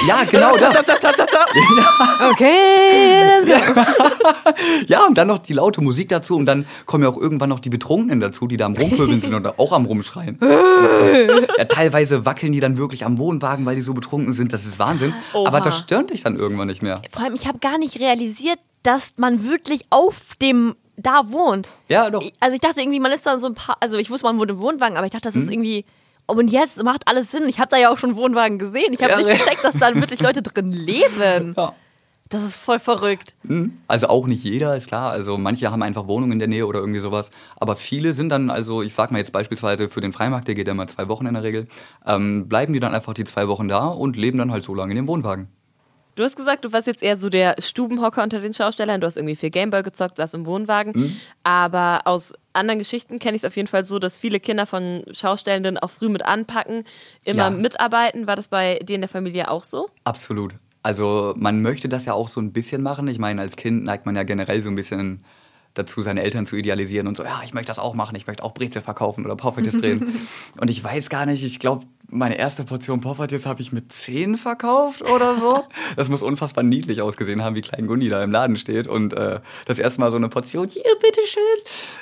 [0.06, 0.76] Ja, genau das.
[2.30, 3.82] okay, let's go.
[4.86, 7.58] ja, und dann noch die laute Musik dazu und dann kommen ja auch irgendwann noch
[7.60, 10.38] die Betrunkenen dazu, die da am Rumpöbeln sind und auch am Rumschreien.
[11.58, 14.52] ja, teilweise wackeln die dann wirklich am Wohnwagen, weil die so betrunken sind.
[14.52, 15.12] Das ist Wahnsinn.
[15.32, 15.48] Oha.
[15.48, 17.02] Aber das stört dich dann irgendwann nicht mehr.
[17.10, 21.68] Vor allem, ich habe gar nicht realisiert, dass man wirklich auf dem da wohnt.
[21.88, 22.22] Ja, doch.
[22.40, 24.50] Also ich dachte irgendwie, man ist dann so ein paar, also ich wusste, man wohnt
[24.50, 25.52] im Wohnwagen, aber ich dachte, das ist hm.
[25.52, 25.84] irgendwie
[26.36, 27.44] und jetzt macht alles Sinn.
[27.46, 28.92] Ich habe da ja auch schon Wohnwagen gesehen.
[28.92, 31.54] Ich habe ja, nicht gecheckt, dass da wirklich Leute drin leben.
[31.56, 31.74] Ja.
[32.30, 33.34] Das ist voll verrückt.
[33.44, 33.78] Hm.
[33.88, 35.10] Also auch nicht jeder, ist klar.
[35.10, 37.32] Also manche haben einfach Wohnungen in der Nähe oder irgendwie sowas.
[37.56, 40.68] Aber viele sind dann, also ich sag mal jetzt beispielsweise für den Freimarkt, der geht
[40.68, 41.66] ja mal zwei Wochen in der Regel,
[42.06, 44.92] ähm, bleiben die dann einfach die zwei Wochen da und leben dann halt so lange
[44.92, 45.48] in dem Wohnwagen.
[46.20, 49.00] Du hast gesagt, du warst jetzt eher so der Stubenhocker unter den Schaustellern.
[49.00, 50.92] Du hast irgendwie viel Gameboy gezockt, saß im Wohnwagen.
[50.94, 51.16] Mhm.
[51.44, 55.02] Aber aus anderen Geschichten kenne ich es auf jeden Fall so, dass viele Kinder von
[55.12, 56.84] Schaustellenden auch früh mit anpacken,
[57.24, 57.48] immer ja.
[57.50, 58.26] mitarbeiten.
[58.26, 59.88] War das bei dir in der Familie auch so?
[60.04, 60.52] Absolut.
[60.82, 63.08] Also man möchte das ja auch so ein bisschen machen.
[63.08, 65.24] Ich meine, als Kind neigt man ja generell so ein bisschen
[65.72, 68.42] dazu, seine Eltern zu idealisieren und so, ja, ich möchte das auch machen, ich möchte
[68.42, 70.14] auch Brezel verkaufen oder Poffertjes drehen.
[70.60, 74.36] und ich weiß gar nicht, ich glaube, meine erste Portion Poffertjes habe ich mit 10
[74.36, 75.64] verkauft oder so.
[75.96, 79.40] Das muss unfassbar niedlich ausgesehen haben, wie Klein Gundi da im Laden steht und äh,
[79.66, 81.42] das erste Mal so eine Portion, hier, bitteschön.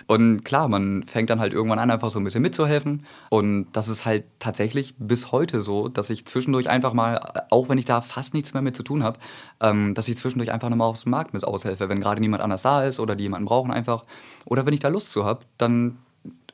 [0.06, 3.04] Und klar, man fängt dann halt irgendwann an, einfach so ein bisschen mitzuhelfen.
[3.30, 7.18] Und das ist halt tatsächlich bis heute so, dass ich zwischendurch einfach mal,
[7.50, 9.18] auch wenn ich da fast nichts mehr mit zu tun habe,
[9.60, 12.84] ähm, dass ich zwischendurch einfach nochmal aufs Markt mit aushelfe, wenn gerade niemand anders da
[12.84, 14.04] ist oder die jemanden brauchen einfach.
[14.44, 15.98] Oder wenn ich da Lust zu habe, dann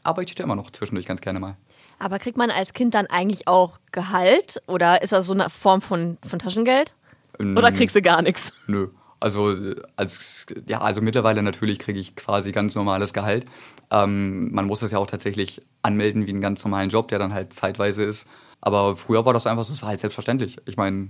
[0.05, 1.57] arbeite ich da immer noch zwischendurch ganz gerne mal.
[2.05, 5.81] Aber kriegt man als Kind dann eigentlich auch Gehalt oder ist das so eine Form
[5.81, 6.95] von, von Taschengeld?
[7.41, 8.53] Ähm, oder kriegst du gar nichts?
[8.67, 8.89] Nö.
[9.21, 9.57] Also
[9.97, 13.47] als ja, also mittlerweile natürlich kriege ich quasi ganz normales Gehalt.
[13.91, 17.33] Ähm, man muss das ja auch tatsächlich anmelden wie einen ganz normalen Job, der dann
[17.33, 18.29] halt zeitweise ist.
[18.61, 20.59] Aber früher war das einfach so, es war halt selbstverständlich.
[20.67, 21.09] Ich meine,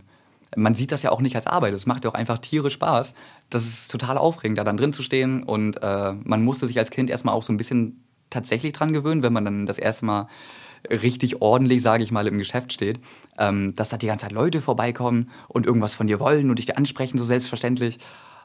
[0.54, 1.74] man sieht das ja auch nicht als Arbeit.
[1.74, 3.14] Es macht ja auch einfach Tiere Spaß.
[3.50, 5.42] Das ist total aufregend, da dann drin zu stehen.
[5.42, 9.24] Und äh, man musste sich als Kind erstmal auch so ein bisschen tatsächlich dran gewöhnen,
[9.24, 10.28] wenn man dann das erste Mal
[10.90, 13.00] richtig ordentlich, sage ich mal, im Geschäft steht,
[13.38, 16.66] ähm, dass da die ganze Zeit Leute vorbeikommen und irgendwas von dir wollen und dich
[16.66, 17.98] dir ansprechen, so selbstverständlich.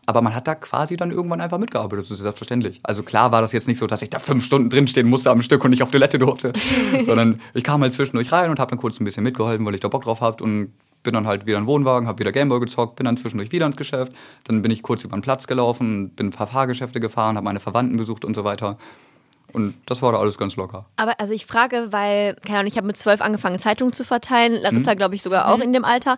[0.05, 2.79] Aber man hat da quasi dann irgendwann einfach mitgearbeitet, ist selbstverständlich.
[2.81, 5.41] Also klar war das jetzt nicht so, dass ich da fünf Stunden drinstehen musste am
[5.41, 6.53] Stück und nicht auf Toilette durfte,
[7.05, 9.81] sondern ich kam halt zwischendurch rein und habe dann kurz ein bisschen mitgeholfen, weil ich
[9.81, 10.73] da Bock drauf habe und
[11.03, 13.65] bin dann halt wieder in den Wohnwagen, habe wieder Gameboy gezockt, bin dann zwischendurch wieder
[13.65, 14.13] ins Geschäft,
[14.45, 17.59] dann bin ich kurz über den Platz gelaufen, bin ein paar Fahrgeschäfte gefahren, habe meine
[17.59, 18.77] Verwandten besucht und so weiter.
[19.53, 20.85] Und das war da alles ganz locker.
[20.95, 24.53] Aber also ich frage, weil, keine Ahnung, ich habe mit zwölf angefangen, Zeitungen zu verteilen.
[24.61, 24.97] Larissa, mhm.
[24.97, 25.63] glaube ich, sogar auch mhm.
[25.63, 26.17] in dem Alter.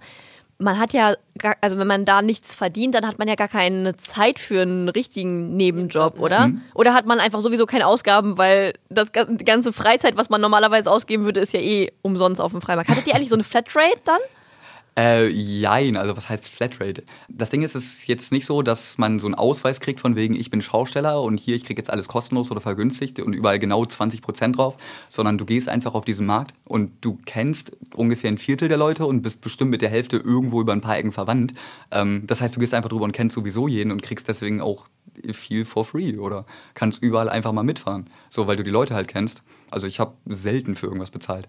[0.57, 3.47] Man hat ja, gar, also wenn man da nichts verdient, dann hat man ja gar
[3.47, 6.49] keine Zeit für einen richtigen Nebenjob, oder?
[6.49, 6.61] Mhm.
[6.75, 10.91] Oder hat man einfach sowieso keine Ausgaben, weil das die ganze Freizeit, was man normalerweise
[10.91, 12.89] ausgeben würde, ist ja eh umsonst auf dem Freimarkt.
[12.89, 14.19] Hattet ihr eigentlich so eine Flatrate dann?
[14.97, 17.03] Äh, jein, also was heißt Flatrate?
[17.29, 20.17] Das Ding ist, es ist jetzt nicht so, dass man so einen Ausweis kriegt von
[20.17, 23.57] wegen, ich bin Schausteller und hier, ich kriege jetzt alles kostenlos oder vergünstigt und überall
[23.57, 24.75] genau 20 Prozent drauf,
[25.07, 29.05] sondern du gehst einfach auf diesen Markt und du kennst ungefähr ein Viertel der Leute
[29.05, 31.53] und bist bestimmt mit der Hälfte irgendwo über ein paar Ecken verwandt.
[31.91, 34.87] Ähm, das heißt, du gehst einfach drüber und kennst sowieso jeden und kriegst deswegen auch
[35.31, 39.07] viel for free oder kannst überall einfach mal mitfahren, so weil du die Leute halt
[39.07, 39.43] kennst.
[39.69, 41.47] Also ich habe selten für irgendwas bezahlt.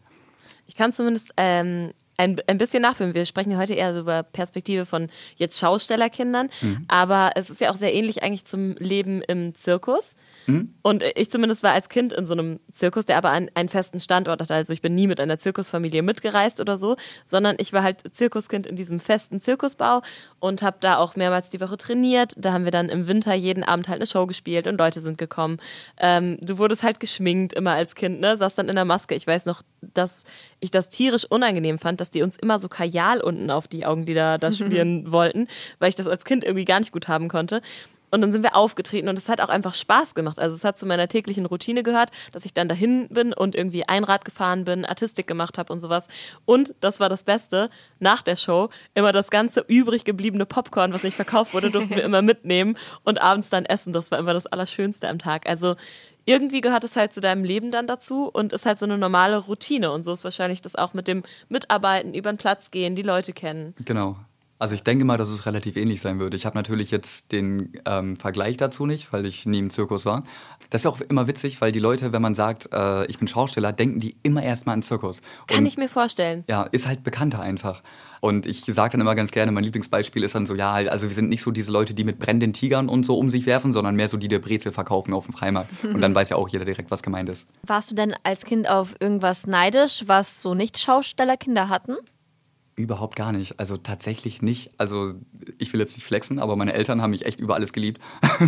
[0.66, 3.14] Ich kann zumindest ähm, ein, ein bisschen nachfilmen.
[3.14, 6.84] Wir sprechen heute eher so über Perspektive von jetzt Schaustellerkindern, mhm.
[6.88, 10.16] aber es ist ja auch sehr ähnlich eigentlich zum Leben im Zirkus.
[10.46, 10.74] Mhm.
[10.82, 14.00] Und ich zumindest war als Kind in so einem Zirkus, der aber einen, einen, festen
[14.00, 14.54] Standort hatte.
[14.54, 18.66] Also ich bin nie mit einer Zirkusfamilie mitgereist oder so, sondern ich war halt Zirkuskind
[18.66, 20.02] in diesem festen Zirkusbau
[20.38, 22.34] und habe da auch mehrmals die Woche trainiert.
[22.36, 25.18] Da haben wir dann im Winter jeden Abend halt eine Show gespielt und Leute sind
[25.18, 25.58] gekommen.
[25.98, 28.36] Ähm, du wurdest halt geschminkt immer als Kind, ne?
[28.36, 29.14] Saß dann in der Maske.
[29.14, 29.62] Ich weiß noch,
[29.94, 30.24] dass
[30.60, 34.38] ich das tierisch unangenehm fand, dass die uns immer so Kajal unten auf die Augenlider
[34.38, 37.62] da spielen wollten, weil ich das als Kind irgendwie gar nicht gut haben konnte.
[38.12, 40.38] Und dann sind wir aufgetreten und es hat auch einfach Spaß gemacht.
[40.38, 43.88] Also es hat zu meiner täglichen Routine gehört, dass ich dann dahin bin und irgendwie
[43.88, 46.08] Einrad gefahren bin, Artistik gemacht habe und sowas.
[46.44, 51.04] Und das war das Beste, nach der Show immer das ganze übrig gebliebene Popcorn, was
[51.04, 53.94] nicht verkauft wurde, durften wir immer mitnehmen und abends dann essen.
[53.94, 55.48] Das war immer das Allerschönste am Tag.
[55.48, 55.76] Also
[56.24, 59.38] irgendwie gehört es halt zu deinem Leben dann dazu und ist halt so eine normale
[59.38, 59.92] Routine.
[59.92, 63.32] Und so ist wahrscheinlich das auch mit dem Mitarbeiten, über den Platz gehen, die Leute
[63.32, 63.74] kennen.
[63.84, 64.16] Genau.
[64.62, 66.34] Also ich denke mal, dass es relativ ähnlich sein wird.
[66.34, 70.22] Ich habe natürlich jetzt den ähm, Vergleich dazu nicht, weil ich nie im Zirkus war.
[70.70, 73.26] Das ist ja auch immer witzig, weil die Leute, wenn man sagt, äh, ich bin
[73.26, 75.20] Schausteller, denken die immer erstmal an Zirkus.
[75.48, 76.44] Kann Und, ich mir vorstellen.
[76.46, 77.82] Ja, ist halt bekannter einfach.
[78.24, 81.14] Und ich sage dann immer ganz gerne, mein Lieblingsbeispiel ist dann so, ja, also wir
[81.16, 83.96] sind nicht so diese Leute, die mit brennenden Tigern und so um sich werfen, sondern
[83.96, 85.68] mehr so die, die Brezel verkaufen auf dem Freimarkt.
[85.82, 87.48] Und dann weiß ja auch jeder direkt, was gemeint ist.
[87.66, 91.96] Warst du denn als Kind auf irgendwas neidisch, was so Nicht-Schaustellerkinder hatten?
[92.74, 93.60] Überhaupt gar nicht.
[93.60, 94.70] Also tatsächlich nicht.
[94.78, 95.12] Also
[95.58, 98.00] ich will jetzt nicht flexen, aber meine Eltern haben mich echt über alles geliebt.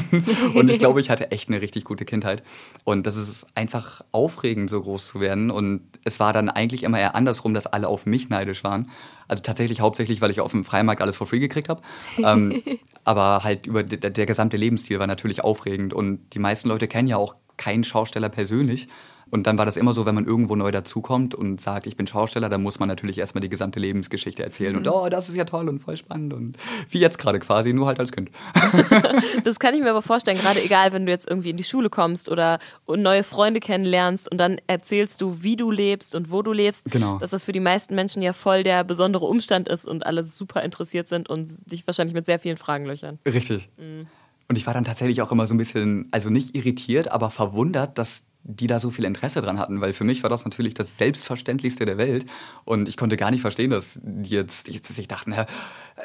[0.54, 2.42] und ich glaube, ich hatte echt eine richtig gute Kindheit.
[2.84, 5.50] Und das ist einfach aufregend, so groß zu werden.
[5.50, 8.90] Und es war dann eigentlich immer eher andersrum, dass alle auf mich neidisch waren.
[9.28, 11.82] Also tatsächlich hauptsächlich, weil ich auf dem Freimarkt alles for free gekriegt habe.
[12.16, 12.62] Ähm,
[13.04, 15.92] aber halt über der, der gesamte Lebensstil war natürlich aufregend.
[15.92, 18.88] Und die meisten Leute kennen ja auch keinen Schausteller persönlich.
[19.34, 22.06] Und dann war das immer so, wenn man irgendwo neu dazukommt und sagt, ich bin
[22.06, 24.74] Schausteller, dann muss man natürlich erstmal die gesamte Lebensgeschichte erzählen.
[24.74, 24.78] Mhm.
[24.78, 26.32] Und oh, das ist ja toll und voll spannend.
[26.32, 26.56] Und
[26.88, 28.30] wie jetzt gerade quasi, nur halt als Kind.
[29.42, 31.90] das kann ich mir aber vorstellen, gerade egal, wenn du jetzt irgendwie in die Schule
[31.90, 36.52] kommst oder neue Freunde kennenlernst und dann erzählst du, wie du lebst und wo du
[36.52, 36.92] lebst.
[36.92, 37.18] Genau.
[37.18, 40.62] Dass das für die meisten Menschen ja voll der besondere Umstand ist und alle super
[40.62, 43.18] interessiert sind und dich wahrscheinlich mit sehr vielen Fragen löchern.
[43.26, 43.68] Richtig.
[43.78, 44.06] Mhm.
[44.46, 47.98] Und ich war dann tatsächlich auch immer so ein bisschen, also nicht irritiert, aber verwundert,
[47.98, 50.98] dass die da so viel Interesse dran hatten, weil für mich war das natürlich das
[50.98, 52.26] Selbstverständlichste der Welt
[52.64, 55.34] und ich konnte gar nicht verstehen, dass die jetzt dass ich dachten,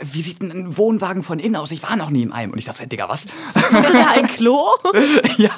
[0.01, 1.71] wie sieht ein Wohnwagen von innen aus?
[1.71, 3.27] Ich war noch nie in einem und ich dachte, Digga, was?
[3.53, 4.69] Hast du da ein Klo?
[5.37, 5.51] ja.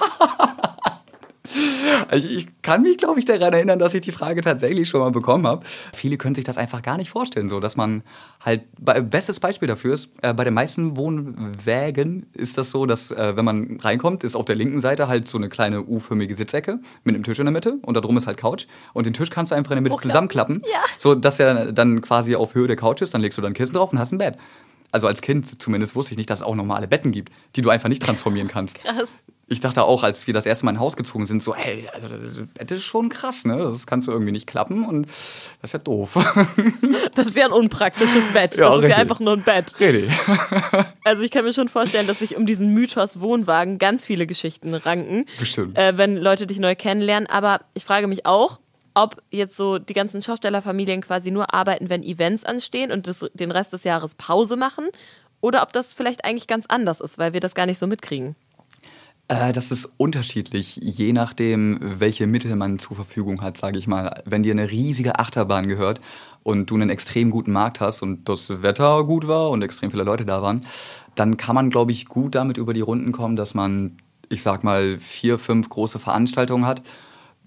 [2.07, 5.11] Also ich kann mich, glaube ich, daran erinnern, dass ich die Frage tatsächlich schon mal
[5.11, 5.65] bekommen habe.
[5.93, 8.03] Viele können sich das einfach gar nicht vorstellen, so dass man
[8.39, 8.63] halt,
[9.09, 13.45] bestes Beispiel dafür ist, äh, bei den meisten Wohnwägen ist das so, dass äh, wenn
[13.45, 17.23] man reinkommt, ist auf der linken Seite halt so eine kleine U-förmige Sitzecke mit einem
[17.23, 19.55] Tisch in der Mitte und da drum ist halt Couch und den Tisch kannst du
[19.55, 20.11] einfach in der Mitte Hochklappen.
[20.11, 20.79] zusammenklappen, ja.
[20.97, 23.73] so dass er dann quasi auf Höhe der Couch ist, dann legst du dann Kissen
[23.73, 24.37] drauf und hast ein Bett
[24.91, 27.69] also als Kind zumindest wusste ich nicht, dass es auch normale Betten gibt, die du
[27.69, 28.79] einfach nicht transformieren kannst.
[28.79, 29.09] Krass.
[29.51, 31.89] Ich dachte auch, als wir das erste Mal in ein Haus gezogen sind, so, hey,
[31.93, 33.57] also das Bett ist schon krass, ne?
[33.57, 36.17] Das kannst du irgendwie nicht klappen und das ist ja doof.
[37.15, 38.55] Das ist ja ein unpraktisches Bett.
[38.55, 38.89] Ja, das richtig.
[38.91, 39.77] ist ja einfach nur ein Bett.
[39.79, 40.09] Richtig.
[41.03, 44.73] Also ich kann mir schon vorstellen, dass sich um diesen Mythos Wohnwagen ganz viele Geschichten
[44.73, 45.25] ranken.
[45.39, 45.77] Bestimmt.
[45.77, 47.27] Äh, wenn Leute dich neu kennenlernen.
[47.27, 48.59] Aber ich frage mich auch,
[48.93, 53.51] ob jetzt so die ganzen Schaustellerfamilien quasi nur arbeiten, wenn Events anstehen und das, den
[53.51, 54.87] Rest des Jahres Pause machen.
[55.41, 58.35] Oder ob das vielleicht eigentlich ganz anders ist, weil wir das gar nicht so mitkriegen.
[59.31, 64.21] Äh, das ist unterschiedlich, je nachdem, welche Mittel man zur Verfügung hat, sage ich mal.
[64.25, 66.01] Wenn dir eine riesige Achterbahn gehört
[66.43, 70.03] und du einen extrem guten Markt hast und das Wetter gut war und extrem viele
[70.03, 70.65] Leute da waren,
[71.15, 74.65] dann kann man, glaube ich, gut damit über die Runden kommen, dass man, ich sag
[74.65, 76.81] mal, vier, fünf große Veranstaltungen hat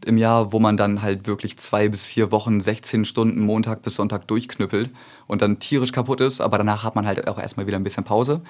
[0.04, 3.96] im Jahr, wo man dann halt wirklich zwei bis vier Wochen, 16 Stunden Montag bis
[3.96, 4.90] Sonntag durchknüppelt
[5.26, 8.04] und dann tierisch kaputt ist, aber danach hat man halt auch erstmal wieder ein bisschen
[8.04, 8.40] Pause.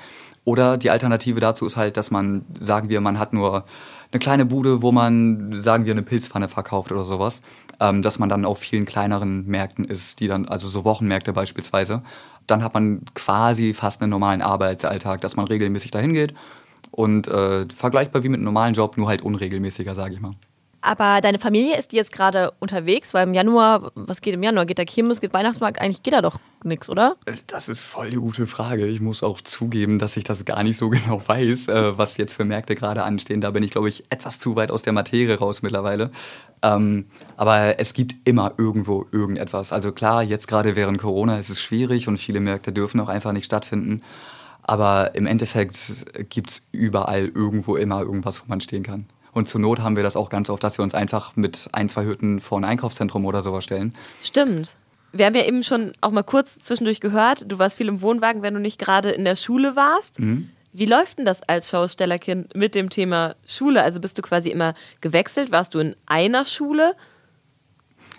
[0.45, 3.65] Oder die Alternative dazu ist halt, dass man, sagen wir, man hat nur
[4.13, 7.43] eine kleine Bude, wo man, sagen wir, eine Pilzpfanne verkauft oder sowas,
[7.81, 12.03] ähm, dass man dann auf vielen kleineren Märkten ist, die dann, also so Wochenmärkte beispielsweise.
[12.47, 16.35] Dann hat man quasi fast einen normalen Arbeitsalltag, dass man regelmäßig dahin geht
[16.91, 20.35] und äh, vergleichbar wie mit einem normalen Job, nur halt unregelmäßiger, sage ich mal.
[20.85, 24.67] Aber deine Familie ist die jetzt gerade unterwegs, weil im Januar, was geht im Januar?
[24.67, 25.81] Geht da Kirmes, geht Weihnachtsmarkt?
[25.81, 27.17] Eigentlich geht da doch nichts, oder?
[27.47, 28.87] Das ist voll die gute Frage.
[28.87, 32.35] Ich muss auch zugeben, dass ich das gar nicht so genau weiß, äh, was jetzt
[32.35, 33.41] für Märkte gerade anstehen.
[33.41, 36.11] Da bin ich, glaube ich, etwas zu weit aus der Materie raus mittlerweile.
[36.61, 37.07] Ähm,
[37.39, 39.73] aber es gibt immer irgendwo irgendetwas.
[39.73, 43.33] Also klar, jetzt gerade während Corona ist es schwierig und viele Märkte dürfen auch einfach
[43.33, 44.03] nicht stattfinden.
[44.63, 45.79] Aber im Endeffekt
[46.29, 49.07] gibt es überall irgendwo immer irgendwas, wo man stehen kann.
[49.35, 51.89] Und zur Not haben wir das auch ganz oft, dass wir uns einfach mit ein,
[51.89, 53.93] zwei Hütten vor ein Einkaufszentrum oder sowas stellen.
[54.23, 54.77] Stimmt.
[55.13, 58.43] Wir haben ja eben schon auch mal kurz zwischendurch gehört, du warst viel im Wohnwagen,
[58.43, 60.21] wenn du nicht gerade in der Schule warst.
[60.21, 60.51] Mhm.
[60.73, 63.83] Wie läuft denn das als Schaustellerkind mit dem Thema Schule?
[63.83, 65.53] Also bist du quasi immer gewechselt?
[65.53, 66.95] Warst du in einer Schule?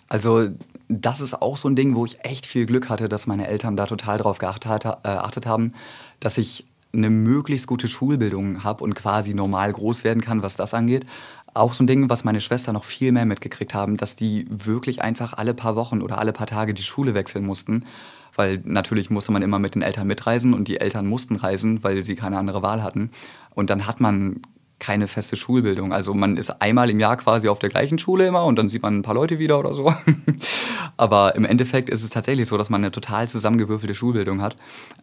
[0.07, 0.49] Also
[0.87, 3.75] das ist auch so ein Ding, wo ich echt viel Glück hatte, dass meine Eltern
[3.75, 5.73] da total drauf geachtet äh, haben,
[6.19, 10.73] dass ich eine möglichst gute Schulbildung habe und quasi normal groß werden kann, was das
[10.73, 11.05] angeht.
[11.53, 15.01] Auch so ein Ding, was meine Schwester noch viel mehr mitgekriegt haben, dass die wirklich
[15.01, 17.85] einfach alle paar Wochen oder alle paar Tage die Schule wechseln mussten.
[18.35, 22.03] Weil natürlich musste man immer mit den Eltern mitreisen und die Eltern mussten reisen, weil
[22.03, 23.11] sie keine andere Wahl hatten.
[23.51, 24.41] Und dann hat man
[24.79, 25.93] keine feste Schulbildung.
[25.93, 28.81] Also man ist einmal im Jahr quasi auf der gleichen Schule immer und dann sieht
[28.81, 29.93] man ein paar Leute wieder oder so.
[30.97, 34.55] Aber im Endeffekt ist es tatsächlich so, dass man eine total zusammengewürfelte Schulbildung hat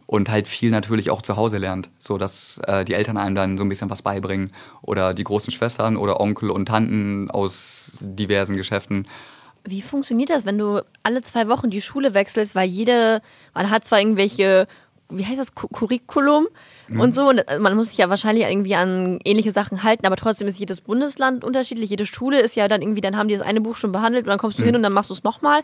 [0.05, 3.57] und halt viel natürlich auch zu Hause lernt, so dass äh, die Eltern einem dann
[3.57, 8.55] so ein bisschen was beibringen oder die großen Schwestern oder Onkel und Tanten aus diversen
[8.55, 9.07] Geschäften.
[9.65, 13.21] Wie funktioniert das, wenn du alle zwei Wochen die Schule wechselst, weil jede,
[13.53, 14.67] man hat zwar irgendwelche
[15.09, 16.47] wie heißt das, Curriculum
[16.87, 16.99] mhm.
[16.99, 17.29] und so.
[17.29, 20.59] Und äh, man muss sich ja wahrscheinlich irgendwie an ähnliche Sachen halten, aber trotzdem ist
[20.59, 21.89] jedes Bundesland unterschiedlich.
[21.89, 24.29] Jede Schule ist ja dann irgendwie, dann haben die das eine Buch schon behandelt und
[24.29, 24.67] dann kommst du mhm.
[24.67, 25.61] hin und dann machst du es nochmal.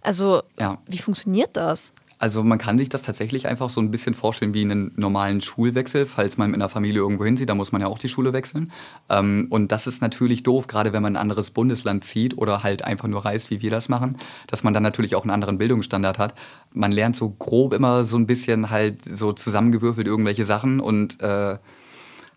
[0.00, 0.78] Also, ja.
[0.86, 1.92] wie funktioniert das?
[2.22, 6.06] Also man kann sich das tatsächlich einfach so ein bisschen vorstellen wie einen normalen Schulwechsel,
[6.06, 8.70] falls man in der Familie irgendwo hinzieht, da muss man ja auch die Schule wechseln.
[9.08, 12.84] Ähm, und das ist natürlich doof, gerade wenn man ein anderes Bundesland zieht oder halt
[12.84, 16.20] einfach nur reist, wie wir das machen, dass man dann natürlich auch einen anderen Bildungsstandard
[16.20, 16.36] hat.
[16.72, 21.58] Man lernt so grob immer so ein bisschen halt so zusammengewürfelt irgendwelche Sachen und äh,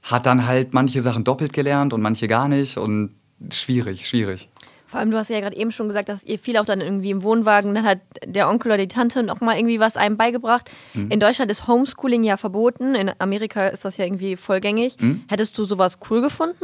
[0.02, 3.13] hat dann halt manche Sachen doppelt gelernt und manche gar nicht und
[3.52, 4.50] schwierig, schwierig.
[4.95, 7.10] Vor allem, du hast ja gerade eben schon gesagt, dass ihr viel auch dann irgendwie
[7.10, 10.71] im Wohnwagen, dann hat der Onkel oder die Tante noch mal irgendwie was einem beigebracht.
[10.93, 11.12] Mhm.
[11.12, 14.95] In Deutschland ist Homeschooling ja verboten, in Amerika ist das ja irgendwie vollgängig.
[15.01, 15.25] Mhm.
[15.27, 16.63] Hättest du sowas cool gefunden?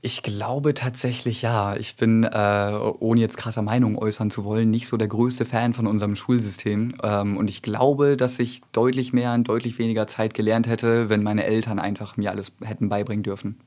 [0.00, 1.76] Ich glaube tatsächlich ja.
[1.76, 5.74] Ich bin, äh, ohne jetzt krasser Meinung äußern zu wollen, nicht so der größte Fan
[5.74, 6.94] von unserem Schulsystem.
[7.02, 11.22] Ähm, und ich glaube, dass ich deutlich mehr in deutlich weniger Zeit gelernt hätte, wenn
[11.22, 13.60] meine Eltern einfach mir alles hätten beibringen dürfen.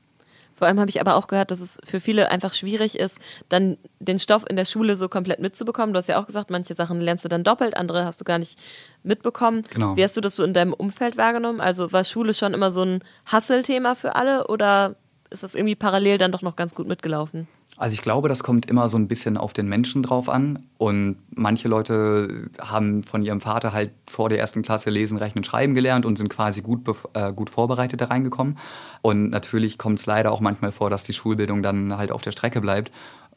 [0.54, 3.76] Vor allem habe ich aber auch gehört, dass es für viele einfach schwierig ist, dann
[3.98, 5.92] den Stoff in der Schule so komplett mitzubekommen.
[5.92, 8.38] Du hast ja auch gesagt, manche Sachen lernst du dann doppelt, andere hast du gar
[8.38, 8.60] nicht
[9.02, 9.64] mitbekommen.
[9.70, 9.96] Genau.
[9.96, 11.60] Wie hast du das so in deinem Umfeld wahrgenommen?
[11.60, 14.94] Also war Schule schon immer so ein Hasselthema für alle oder
[15.30, 17.48] ist das irgendwie parallel dann doch noch ganz gut mitgelaufen?
[17.76, 20.64] Also ich glaube, das kommt immer so ein bisschen auf den Menschen drauf an.
[20.78, 25.74] Und manche Leute haben von ihrem Vater halt vor der ersten Klasse lesen, rechnen, schreiben
[25.74, 26.82] gelernt und sind quasi gut,
[27.14, 28.58] äh, gut vorbereitet da reingekommen.
[29.02, 32.30] Und natürlich kommt es leider auch manchmal vor, dass die Schulbildung dann halt auf der
[32.30, 32.92] Strecke bleibt.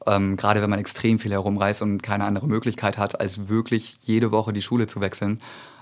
[0.06, 4.32] Ähm, gerade wenn man extrem viel herumreist und keine andere Möglichkeit hat, als wirklich jede
[4.32, 5.42] Woche die Schule zu wechseln.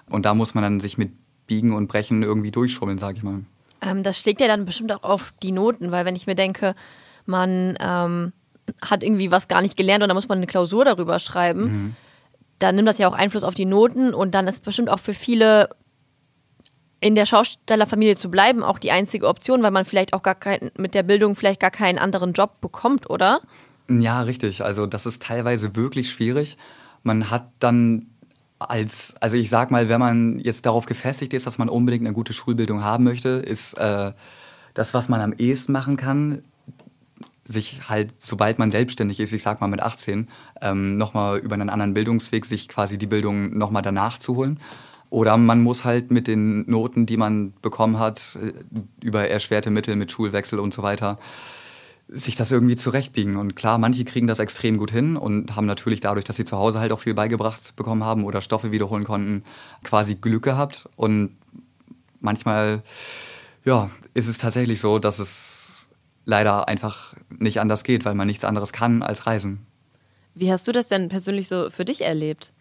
[0.10, 1.12] Und da muss man dann sich mit
[1.46, 3.42] Biegen und Brechen irgendwie durchschummeln, sage ich mal.
[3.82, 6.74] Ähm, das schlägt ja dann bestimmt auch auf die Noten, weil wenn ich mir denke,
[7.26, 8.32] man ähm,
[8.82, 11.96] hat irgendwie was gar nicht gelernt und dann muss man eine Klausur darüber schreiben, mhm.
[12.60, 15.14] dann nimmt das ja auch Einfluss auf die Noten und dann ist bestimmt auch für
[15.14, 15.70] viele
[17.02, 20.72] in der Schaustellerfamilie zu bleiben auch die einzige Option, weil man vielleicht auch gar kein,
[20.78, 23.42] mit der Bildung vielleicht gar keinen anderen Job bekommt, oder?
[23.88, 24.64] Ja, richtig.
[24.64, 26.58] Also das ist teilweise wirklich schwierig.
[27.04, 28.08] Man hat dann
[28.58, 32.14] als, also ich sag mal, wenn man jetzt darauf gefestigt ist, dass man unbedingt eine
[32.14, 34.14] gute Schulbildung haben möchte, ist äh,
[34.74, 36.42] das, was man am ehesten machen kann,
[37.46, 40.28] sich halt, sobald man selbstständig ist, ich sag mal mit 18,
[40.62, 44.60] ähm, nochmal über einen anderen Bildungsweg sich quasi die Bildung nochmal danach zu holen.
[45.12, 48.54] Oder man muss halt mit den Noten, die man bekommen hat, äh,
[49.06, 51.20] über erschwerte Mittel mit Schulwechsel und so weiter,
[52.08, 53.36] sich das irgendwie zurechtbiegen.
[53.36, 56.58] Und klar, manche kriegen das extrem gut hin und haben natürlich dadurch, dass sie zu
[56.58, 59.44] Hause halt auch viel beigebracht bekommen haben oder Stoffe wiederholen konnten,
[59.84, 60.90] quasi Glück gehabt.
[60.96, 61.38] Und
[62.20, 62.82] manchmal,
[63.64, 65.65] ja, ist es tatsächlich so, dass es
[66.26, 69.66] leider einfach nicht anders geht, weil man nichts anderes kann als reisen.
[70.34, 72.52] Wie hast du das denn persönlich so für dich erlebt?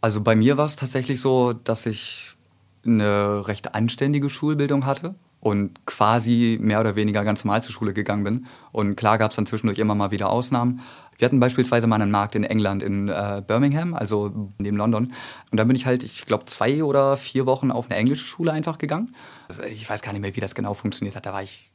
[0.00, 2.36] Also bei mir war es tatsächlich so, dass ich
[2.84, 8.24] eine recht anständige Schulbildung hatte und quasi mehr oder weniger ganz normal zur Schule gegangen
[8.24, 8.46] bin.
[8.72, 10.80] Und klar gab es dann zwischendurch immer mal wieder Ausnahmen.
[11.18, 15.12] Wir hatten beispielsweise mal einen Markt in England, in äh, Birmingham, also neben London.
[15.50, 18.52] Und da bin ich halt, ich glaube, zwei oder vier Wochen auf eine englische Schule
[18.52, 19.14] einfach gegangen.
[19.48, 21.26] Also ich weiß gar nicht mehr, wie das genau funktioniert hat.
[21.26, 21.70] Da war ich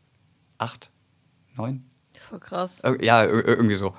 [0.57, 0.91] acht,
[1.55, 1.89] neun.
[2.19, 2.81] Voll krass.
[3.01, 3.93] Ja, irgendwie so.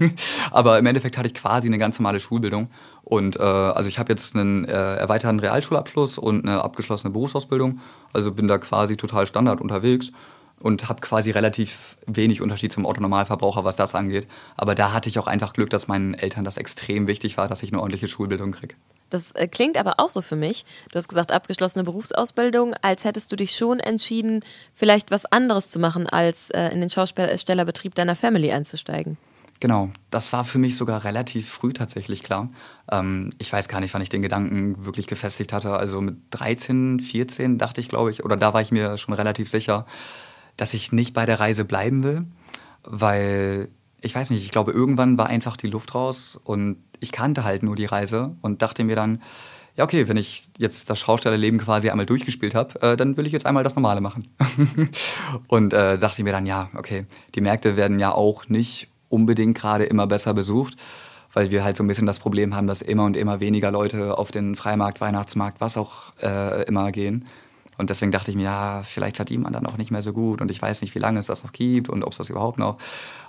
[0.50, 2.70] Aber im Endeffekt hatte ich quasi eine ganz normale Schulbildung.
[3.02, 7.80] Und äh, also ich habe jetzt einen äh, erweiterten Realschulabschluss und eine abgeschlossene Berufsausbildung.
[8.12, 10.10] Also bin da quasi total Standard unterwegs
[10.58, 14.26] und habe quasi relativ wenig Unterschied zum Autonormalverbraucher, was das angeht.
[14.56, 17.62] Aber da hatte ich auch einfach Glück, dass meinen Eltern das extrem wichtig war, dass
[17.62, 18.74] ich eine ordentliche Schulbildung kriege.
[19.10, 20.64] Das äh, klingt aber auch so für mich.
[20.90, 25.78] Du hast gesagt, abgeschlossene Berufsausbildung, als hättest du dich schon entschieden, vielleicht was anderes zu
[25.78, 29.16] machen, als äh, in den Schaustellerbetrieb deiner Family einzusteigen.
[29.58, 32.50] Genau, das war für mich sogar relativ früh tatsächlich klar.
[32.90, 35.72] Ähm, ich weiß gar nicht, wann ich den Gedanken wirklich gefestigt hatte.
[35.72, 39.48] Also mit 13, 14 dachte ich, glaube ich, oder da war ich mir schon relativ
[39.48, 39.86] sicher,
[40.56, 42.24] dass ich nicht bei der Reise bleiben will,
[42.82, 43.70] weil
[44.02, 47.62] ich weiß nicht, ich glaube, irgendwann war einfach die Luft raus und ich kannte halt
[47.62, 49.22] nur die Reise und dachte mir dann,
[49.76, 53.32] ja, okay, wenn ich jetzt das Schaustellerleben quasi einmal durchgespielt habe, äh, dann will ich
[53.32, 54.28] jetzt einmal das Normale machen.
[55.48, 57.04] und äh, dachte mir dann, ja, okay,
[57.34, 60.76] die Märkte werden ja auch nicht unbedingt gerade immer besser besucht,
[61.34, 64.16] weil wir halt so ein bisschen das Problem haben, dass immer und immer weniger Leute
[64.16, 67.26] auf den Freimarkt, Weihnachtsmarkt, was auch äh, immer gehen.
[67.78, 70.40] Und deswegen dachte ich mir, ja, vielleicht verdient man dann auch nicht mehr so gut
[70.40, 72.58] und ich weiß nicht, wie lange es das noch gibt und ob es das überhaupt
[72.58, 72.78] noch.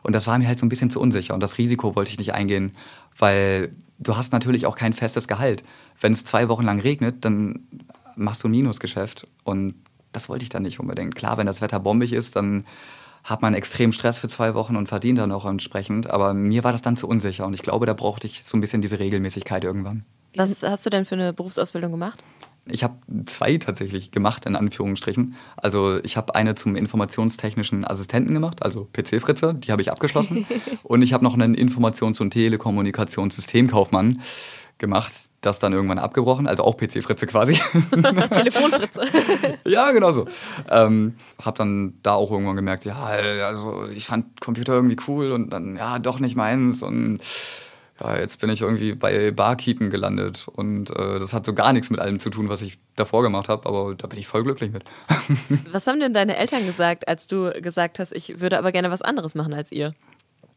[0.04, 2.18] Und das war mir halt so ein bisschen zu unsicher und das Risiko wollte ich
[2.18, 2.72] nicht eingehen,
[3.18, 5.64] weil du hast natürlich auch kein festes Gehalt.
[6.00, 7.68] Wenn es zwei Wochen lang regnet, dann
[8.16, 9.76] machst du ein Minusgeschäft und
[10.12, 11.16] das wollte ich dann nicht unbedingt.
[11.16, 12.66] Klar, wenn das Wetter bombig ist, dann
[13.24, 16.10] hat man extrem Stress für zwei Wochen und verdient dann auch entsprechend.
[16.10, 18.62] Aber mir war das dann zu unsicher und ich glaube, da brauchte ich so ein
[18.62, 20.06] bisschen diese Regelmäßigkeit irgendwann.
[20.36, 22.24] Was hast du denn für eine Berufsausbildung gemacht?
[22.70, 25.36] Ich habe zwei tatsächlich gemacht, in Anführungsstrichen.
[25.56, 30.46] Also ich habe eine zum informationstechnischen Assistenten gemacht, also PC-Fritze, die habe ich abgeschlossen.
[30.84, 34.22] und ich habe noch einen Informations- und Telekommunikationssystemkaufmann
[34.78, 37.54] gemacht, das dann irgendwann abgebrochen, also auch PC-Fritze quasi.
[38.32, 39.02] Telefonfritze.
[39.66, 40.28] ja, genau so.
[40.70, 45.50] Ähm, hab dann da auch irgendwann gemerkt, ja, also ich fand Computer irgendwie cool und
[45.52, 47.20] dann, ja, doch nicht meins und
[48.02, 51.90] ja, jetzt bin ich irgendwie bei Barkeepen gelandet und äh, das hat so gar nichts
[51.90, 54.72] mit allem zu tun, was ich davor gemacht habe, aber da bin ich voll glücklich
[54.72, 54.84] mit.
[55.72, 59.02] was haben denn deine Eltern gesagt, als du gesagt hast, ich würde aber gerne was
[59.02, 59.94] anderes machen als ihr?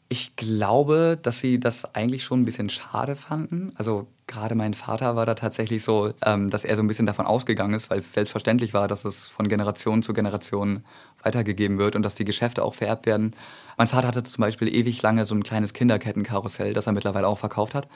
[0.09, 3.73] Ich glaube, dass sie das eigentlich schon ein bisschen schade fanden.
[3.77, 7.27] Also gerade mein Vater war da tatsächlich so, ähm, dass er so ein bisschen davon
[7.27, 10.85] ausgegangen ist, weil es selbstverständlich war, dass es von Generation zu Generation
[11.23, 13.35] weitergegeben wird und dass die Geschäfte auch vererbt werden.
[13.77, 17.39] Mein Vater hatte zum Beispiel ewig lange so ein kleines Kinderkettenkarussell, das er mittlerweile auch
[17.39, 17.89] verkauft hat.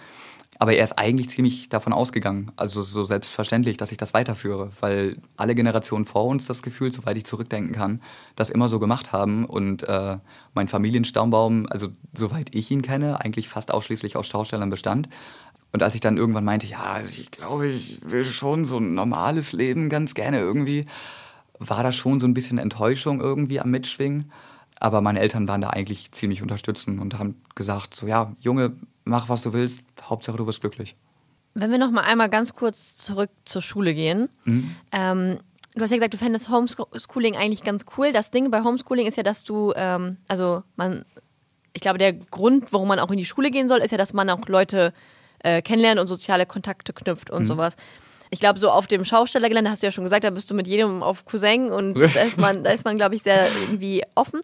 [0.58, 5.16] Aber er ist eigentlich ziemlich davon ausgegangen, also so selbstverständlich, dass ich das weiterführe, weil
[5.36, 8.00] alle Generationen vor uns das Gefühl, soweit ich zurückdenken kann,
[8.36, 9.46] das immer so gemacht haben.
[9.46, 10.18] Und äh,
[10.54, 15.08] mein Familienstaumbaum, also soweit ich ihn kenne, eigentlich fast ausschließlich aus Schaustellern bestand.
[15.74, 19.50] Und als ich dann irgendwann meinte, ja, ich glaube, ich will schon so ein normales
[19.50, 20.86] Leben ganz gerne irgendwie,
[21.58, 24.30] war da schon so ein bisschen Enttäuschung irgendwie am Mitschwingen.
[24.78, 29.28] Aber meine Eltern waren da eigentlich ziemlich unterstützend und haben gesagt, so ja, Junge, mach
[29.28, 30.94] was du willst, Hauptsache du wirst glücklich.
[31.54, 34.28] Wenn wir noch mal einmal ganz kurz zurück zur Schule gehen.
[34.44, 34.76] Mhm.
[34.92, 35.40] Ähm,
[35.74, 38.12] du hast ja gesagt, du fändest Homeschooling eigentlich ganz cool.
[38.12, 41.04] Das Ding bei Homeschooling ist ja, dass du, ähm, also man,
[41.72, 44.12] ich glaube, der Grund, warum man auch in die Schule gehen soll, ist ja, dass
[44.12, 44.92] man auch Leute
[45.44, 47.46] äh, kennenlernt und soziale Kontakte knüpft und mhm.
[47.46, 47.76] sowas
[48.34, 50.66] ich glaube, so auf dem Schaustellergelände hast du ja schon gesagt, da bist du mit
[50.66, 54.40] jedem auf Cousin und da ist man, da ist man, glaube ich, sehr irgendwie offen.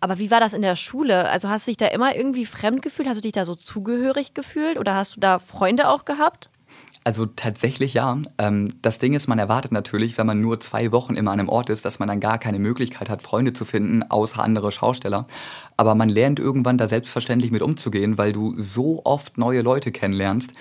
[0.00, 1.28] Aber wie war das in der Schule?
[1.28, 3.06] Also hast du dich da immer irgendwie fremd gefühlt?
[3.06, 6.48] Hast du dich da so zugehörig gefühlt oder hast du da Freunde auch gehabt?
[7.06, 8.18] Also tatsächlich ja.
[8.38, 11.50] Ähm, das Ding ist, man erwartet natürlich, wenn man nur zwei Wochen immer an einem
[11.50, 15.26] Ort ist, dass man dann gar keine Möglichkeit hat, Freunde zu finden, außer andere Schausteller.
[15.76, 20.52] Aber man lernt irgendwann da selbstverständlich mit umzugehen, weil du so oft neue Leute kennenlernst,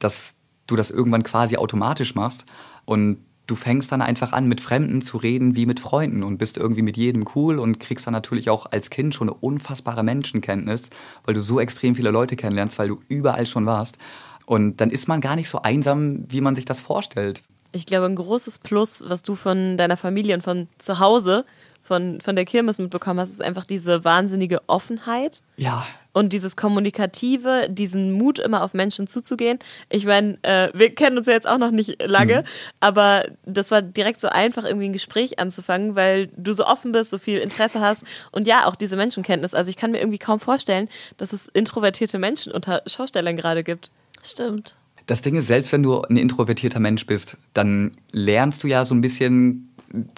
[0.00, 0.34] dass
[0.66, 2.46] du das irgendwann quasi automatisch machst
[2.84, 6.56] und du fängst dann einfach an, mit Fremden zu reden wie mit Freunden und bist
[6.56, 10.90] irgendwie mit jedem cool und kriegst dann natürlich auch als Kind schon eine unfassbare Menschenkenntnis,
[11.24, 13.98] weil du so extrem viele Leute kennenlernst, weil du überall schon warst.
[14.46, 17.42] Und dann ist man gar nicht so einsam, wie man sich das vorstellt.
[17.72, 21.44] Ich glaube, ein großes Plus, was du von deiner Familie und von zu Hause,
[21.80, 25.42] von, von der Kirmes mitbekommen hast, ist einfach diese wahnsinnige Offenheit.
[25.56, 29.58] Ja und dieses Kommunikative, diesen Mut, immer auf Menschen zuzugehen.
[29.88, 32.46] Ich meine, äh, wir kennen uns ja jetzt auch noch nicht lange, mhm.
[32.80, 37.10] aber das war direkt so einfach, irgendwie ein Gespräch anzufangen, weil du so offen bist,
[37.10, 39.54] so viel Interesse hast und ja, auch diese Menschenkenntnis.
[39.54, 43.90] Also ich kann mir irgendwie kaum vorstellen, dass es introvertierte Menschen unter Schaustellern gerade gibt.
[44.22, 44.76] Stimmt.
[45.06, 48.94] Das Ding ist, selbst wenn du ein introvertierter Mensch bist, dann lernst du ja so
[48.94, 49.71] ein bisschen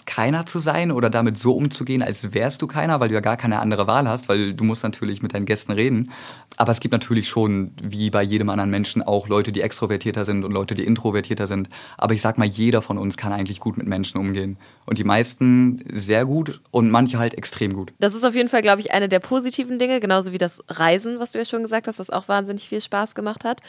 [0.05, 3.37] keiner zu sein oder damit so umzugehen, als wärst du keiner, weil du ja gar
[3.37, 6.11] keine andere Wahl hast, weil du musst natürlich mit deinen Gästen reden.
[6.57, 10.45] Aber es gibt natürlich schon, wie bei jedem anderen Menschen, auch Leute, die extrovertierter sind
[10.45, 11.69] und Leute, die introvertierter sind.
[11.97, 14.57] Aber ich sag mal, jeder von uns kann eigentlich gut mit Menschen umgehen.
[14.85, 17.91] Und die meisten sehr gut und manche halt extrem gut.
[17.99, 21.19] Das ist auf jeden Fall, glaube ich, eine der positiven Dinge, genauso wie das Reisen,
[21.19, 23.61] was du ja schon gesagt hast, was auch wahnsinnig viel Spaß gemacht hat.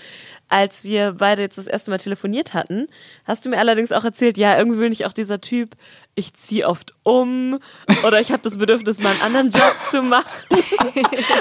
[0.48, 2.86] Als wir beide jetzt das erste Mal telefoniert hatten,
[3.24, 5.76] hast du mir allerdings auch erzählt, ja, irgendwie bin ich auch dieser Typ,
[6.18, 7.58] ich ziehe oft um
[8.06, 10.24] oder ich habe das Bedürfnis, mal einen anderen Job zu machen.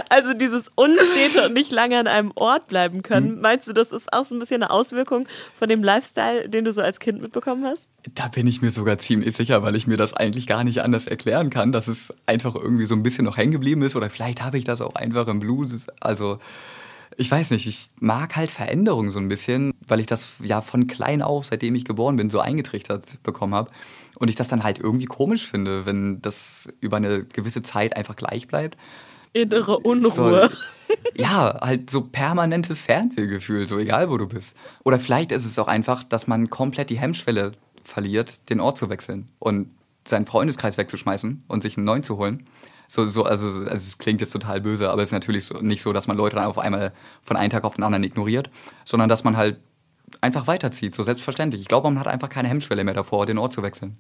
[0.10, 3.36] also dieses Unstete und nicht lange an einem Ort bleiben können.
[3.36, 3.42] Hm.
[3.42, 6.74] Meinst du, das ist auch so ein bisschen eine Auswirkung von dem Lifestyle, den du
[6.74, 7.90] so als Kind mitbekommen hast?
[8.16, 11.08] Da bin ich mir sogar ziemlich sicher, weil ich mir das eigentlich gar nicht anders
[11.08, 14.44] erklären kann, dass es einfach irgendwie so ein bisschen noch hängen geblieben ist oder vielleicht
[14.44, 15.88] habe ich das auch einfach im Blues.
[16.02, 16.40] Also
[17.18, 20.88] ich weiß nicht, ich mag halt Veränderungen so ein bisschen, weil ich das ja von
[20.88, 23.72] klein auf, seitdem ich geboren bin, so eingetrichtert bekommen habe.
[24.18, 28.16] Und ich das dann halt irgendwie komisch finde, wenn das über eine gewisse Zeit einfach
[28.16, 28.78] gleich bleibt.
[29.34, 30.50] Innere Unruhe.
[30.50, 30.56] So,
[31.16, 34.56] ja, halt so permanentes Fernwehgefühl, so egal wo du bist.
[34.84, 37.52] Oder vielleicht ist es auch einfach, dass man komplett die Hemmschwelle
[37.84, 39.72] verliert, den Ort zu wechseln und
[40.08, 42.48] seinen Freundeskreis wegzuschmeißen und sich einen neuen zu holen.
[42.88, 45.82] So, so, also, also es klingt jetzt total böse, aber es ist natürlich so, nicht
[45.82, 48.50] so, dass man Leute dann auf einmal von einem Tag auf den anderen ignoriert,
[48.84, 49.60] sondern dass man halt
[50.22, 51.62] einfach weiterzieht, so selbstverständlich.
[51.62, 53.98] Ich glaube, man hat einfach keine Hemmschwelle mehr davor, den Ort zu wechseln.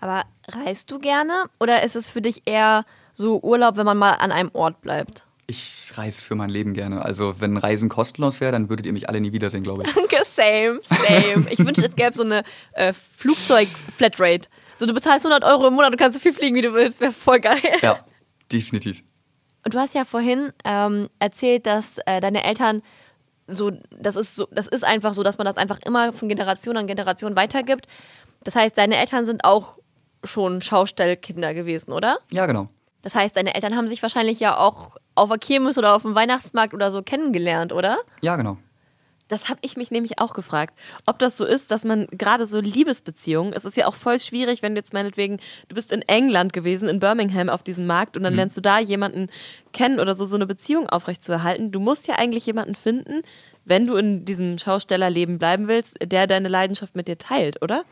[0.00, 4.12] Aber reist du gerne oder ist es für dich eher so Urlaub, wenn man mal
[4.12, 5.26] an einem Ort bleibt?
[5.50, 7.02] Ich reise für mein Leben gerne.
[7.02, 9.94] Also, wenn Reisen kostenlos wäre, dann würdet ihr mich alle nie wiedersehen, glaube ich.
[9.94, 11.46] Danke, same, same.
[11.50, 14.48] Ich wünschte, es gäbe so eine äh, Flugzeug-Flatrate.
[14.76, 17.00] So, du bezahlst 100 Euro im Monat, du kannst so viel fliegen, wie du willst.
[17.00, 17.62] Wäre voll geil.
[17.80, 17.98] Ja,
[18.52, 19.02] definitiv.
[19.64, 22.82] Und du hast ja vorhin ähm, erzählt, dass äh, deine Eltern
[23.46, 26.76] so, das ist so, das ist einfach so, dass man das einfach immer von Generation
[26.76, 27.86] an Generation weitergibt.
[28.44, 29.76] Das heißt, deine Eltern sind auch
[30.22, 32.18] schon Schaustellkinder gewesen, oder?
[32.30, 32.68] Ja, genau.
[33.02, 36.14] Das heißt, deine Eltern haben sich wahrscheinlich ja auch auf der Kirmes oder auf dem
[36.14, 37.98] Weihnachtsmarkt oder so kennengelernt, oder?
[38.20, 38.58] Ja, genau.
[39.28, 40.74] Das habe ich mich nämlich auch gefragt,
[41.06, 44.62] ob das so ist, dass man gerade so Liebesbeziehungen, es ist ja auch voll schwierig,
[44.62, 48.22] wenn du jetzt meinetwegen, du bist in England gewesen, in Birmingham auf diesem Markt und
[48.22, 48.38] dann mhm.
[48.38, 49.28] lernst du da jemanden
[49.72, 51.70] kennen oder so, so eine Beziehung aufrechtzuerhalten.
[51.70, 53.22] Du musst ja eigentlich jemanden finden,
[53.64, 57.84] wenn du in diesem Schaustellerleben bleiben willst, der deine Leidenschaft mit dir teilt, oder?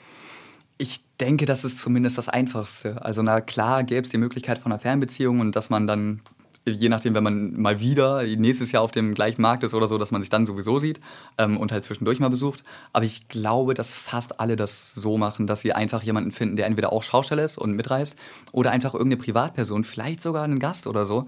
[0.79, 3.03] Ich denke, das ist zumindest das Einfachste.
[3.03, 6.21] Also na klar gäbe es die Möglichkeit von einer Fernbeziehung und dass man dann
[6.69, 9.99] je nachdem, wenn man mal wieder nächstes Jahr auf dem gleichen Markt ist oder so,
[9.99, 11.01] dass man sich dann sowieso sieht
[11.39, 12.65] ähm, und halt zwischendurch mal besucht.
[12.93, 16.67] Aber ich glaube, dass fast alle das so machen, dass sie einfach jemanden finden, der
[16.67, 18.17] entweder auch Schausteller ist und mitreist
[18.53, 21.27] oder einfach irgendeine Privatperson, vielleicht sogar einen Gast oder so,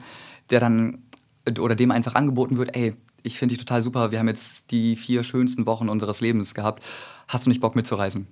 [0.50, 1.02] der dann
[1.58, 4.96] oder dem einfach angeboten wird, ey, ich finde dich total super, wir haben jetzt die
[4.96, 6.84] vier schönsten Wochen unseres Lebens gehabt.
[7.26, 8.26] Hast du nicht Bock mitzureisen?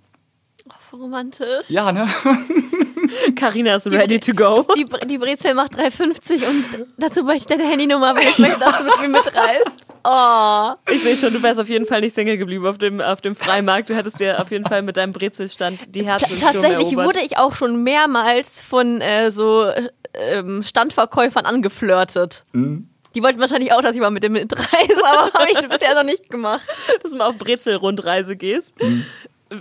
[0.69, 1.71] Oh, romantisch.
[1.71, 2.09] Ja, ne?
[3.37, 4.67] Carina ist ready to go.
[4.77, 8.79] Die, die Brezel macht 3,50 und dazu möchte ich deine Handynummer, weil ich möchte, dass
[8.79, 9.79] du mit mir mitreist.
[10.05, 10.75] Oh.
[10.91, 13.35] Ich sehe schon, du wärst auf jeden Fall nicht Single geblieben auf dem, auf dem
[13.35, 13.91] Freimarkt.
[13.91, 17.39] Du hättest dir auf jeden Fall mit deinem Brezelstand die Herzen T Tatsächlich wurde ich
[17.39, 22.45] auch schon mehrmals von äh, so äh, Standverkäufern angeflirtet.
[22.53, 22.89] Mhm.
[23.17, 26.05] Die wollten wahrscheinlich auch, dass ich mal mit dem mitreise, aber habe ich bisher noch
[26.05, 26.67] nicht gemacht.
[27.03, 28.81] Dass du mal auf Brezel-Rundreise gehst.
[28.81, 29.05] Mhm.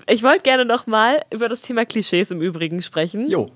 [0.08, 3.30] Ich wollte gerne noch mal über das Thema Klischees im Übrigen sprechen.
[3.30, 3.50] Jo.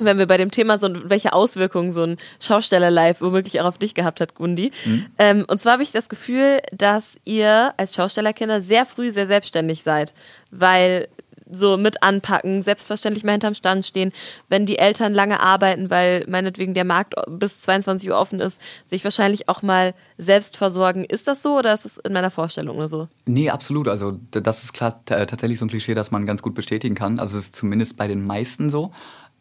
[0.00, 3.78] Wenn wir bei dem Thema so welche Auswirkungen so ein Schausteller live womöglich auch auf
[3.78, 4.70] dich gehabt hat, Gundi.
[4.84, 5.06] Mhm.
[5.18, 9.82] Ähm, und zwar habe ich das Gefühl, dass ihr als Schaustellerkinder sehr früh sehr selbstständig
[9.82, 10.14] seid,
[10.50, 11.08] weil
[11.50, 14.12] so mit anpacken, selbstverständlich mal hinterm Stand stehen,
[14.48, 19.04] wenn die Eltern lange arbeiten, weil meinetwegen der Markt bis 22 Uhr offen ist, sich
[19.04, 21.04] wahrscheinlich auch mal selbst versorgen.
[21.04, 23.08] Ist das so oder ist es in meiner Vorstellung nur so?
[23.26, 23.88] Nee, absolut.
[23.88, 27.18] Also das ist klar tatsächlich so ein Klischee, das man ganz gut bestätigen kann.
[27.18, 28.92] Also es ist zumindest bei den meisten so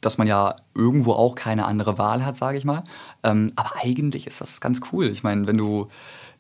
[0.02, 2.84] dass man ja irgendwo auch keine andere Wahl hat, sage ich mal.
[3.24, 5.08] Ähm, aber eigentlich ist das ganz cool.
[5.08, 5.88] Ich meine, wenn du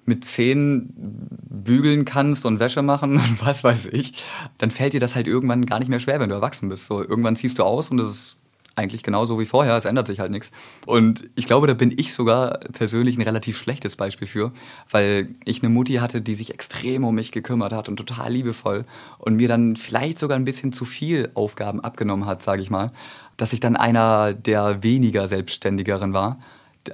[0.05, 4.23] mit zehn bügeln kannst und Wäsche machen und was weiß ich,
[4.57, 6.85] dann fällt dir das halt irgendwann gar nicht mehr schwer, wenn du erwachsen bist.
[6.85, 8.37] So, irgendwann ziehst du aus und es ist
[8.77, 10.51] eigentlich genauso wie vorher, es ändert sich halt nichts.
[10.85, 14.51] Und ich glaube, da bin ich sogar persönlich ein relativ schlechtes Beispiel für,
[14.91, 18.85] weil ich eine Mutti hatte, die sich extrem um mich gekümmert hat und total liebevoll
[19.17, 22.91] und mir dann vielleicht sogar ein bisschen zu viel Aufgaben abgenommen hat, sage ich mal,
[23.35, 26.39] dass ich dann einer der weniger Selbstständigeren war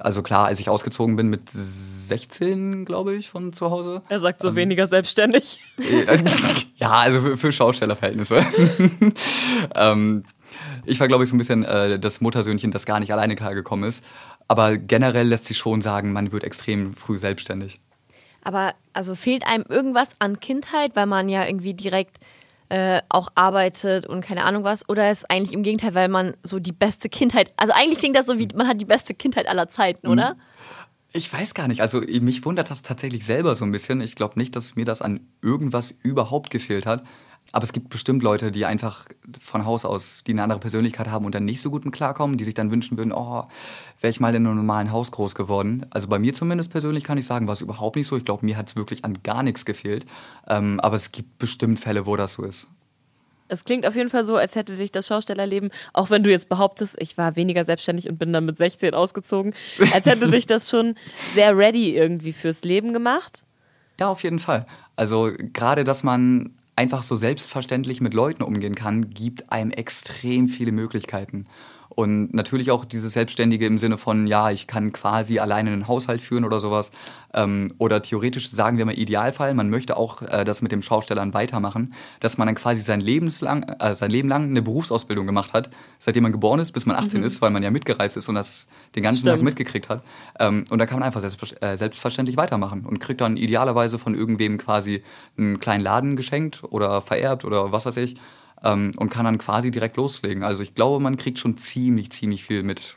[0.00, 4.02] also klar, als ich ausgezogen bin mit 16, glaube ich, von zu Hause.
[4.08, 5.60] Er sagt so ähm, weniger selbstständig.
[6.76, 8.44] ja, also für, für Schaustellerverhältnisse.
[9.74, 10.24] ähm,
[10.84, 13.88] ich war, glaube ich, so ein bisschen äh, das Muttersöhnchen, das gar nicht alleine klargekommen
[13.88, 14.04] ist.
[14.48, 17.80] Aber generell lässt sich schon sagen, man wird extrem früh selbstständig.
[18.42, 22.18] Aber also fehlt einem irgendwas an Kindheit, weil man ja irgendwie direkt
[22.68, 24.88] äh, auch arbeitet und keine Ahnung was?
[24.88, 28.26] Oder ist eigentlich im Gegenteil, weil man so die beste Kindheit, also eigentlich klingt das
[28.26, 30.36] so wie, man hat die beste Kindheit aller Zeiten, oder?
[31.12, 31.80] Ich weiß gar nicht.
[31.80, 34.00] Also mich wundert das tatsächlich selber so ein bisschen.
[34.00, 37.04] Ich glaube nicht, dass mir das an irgendwas überhaupt gefehlt hat.
[37.54, 39.06] Aber es gibt bestimmt Leute, die einfach
[39.40, 42.36] von Haus aus, die eine andere Persönlichkeit haben und dann nicht so gut mit klarkommen,
[42.36, 43.44] die sich dann wünschen würden, oh,
[44.00, 45.86] wäre ich mal in einem normalen Haus groß geworden.
[45.90, 48.16] Also bei mir zumindest persönlich kann ich sagen, war es überhaupt nicht so.
[48.16, 50.04] Ich glaube, mir hat es wirklich an gar nichts gefehlt.
[50.48, 52.66] Ähm, aber es gibt bestimmt Fälle, wo das so ist.
[53.46, 56.48] Es klingt auf jeden Fall so, als hätte sich das Schaustellerleben, auch wenn du jetzt
[56.48, 59.54] behauptest, ich war weniger selbstständig und bin dann mit 16 ausgezogen,
[59.92, 63.44] als hätte dich das schon sehr ready irgendwie fürs Leben gemacht.
[64.00, 64.66] Ja, auf jeden Fall.
[64.96, 70.72] Also gerade, dass man einfach so selbstverständlich mit Leuten umgehen kann, gibt einem extrem viele
[70.72, 71.46] Möglichkeiten.
[71.94, 76.20] Und natürlich auch dieses Selbstständige im Sinne von, ja, ich kann quasi alleine einen Haushalt
[76.20, 76.90] führen oder sowas.
[77.32, 81.34] Ähm, oder theoretisch sagen wir mal Idealfall, man möchte auch äh, das mit dem Schaustellern
[81.34, 85.70] weitermachen, dass man dann quasi sein, Lebenslang, äh, sein Leben lang eine Berufsausbildung gemacht hat,
[85.98, 87.26] seitdem man geboren ist, bis man 18 mhm.
[87.26, 89.36] ist, weil man ja mitgereist ist und das den ganzen Stimmt.
[89.36, 90.02] Tag mitgekriegt hat.
[90.38, 94.14] Ähm, und da kann man einfach selbst, äh, selbstverständlich weitermachen und kriegt dann idealerweise von
[94.14, 95.02] irgendwem quasi
[95.36, 98.16] einen kleinen Laden geschenkt oder vererbt oder was weiß ich
[98.64, 100.42] ähm, und kann dann quasi direkt loslegen.
[100.42, 102.96] Also ich glaube, man kriegt schon ziemlich, ziemlich viel mit.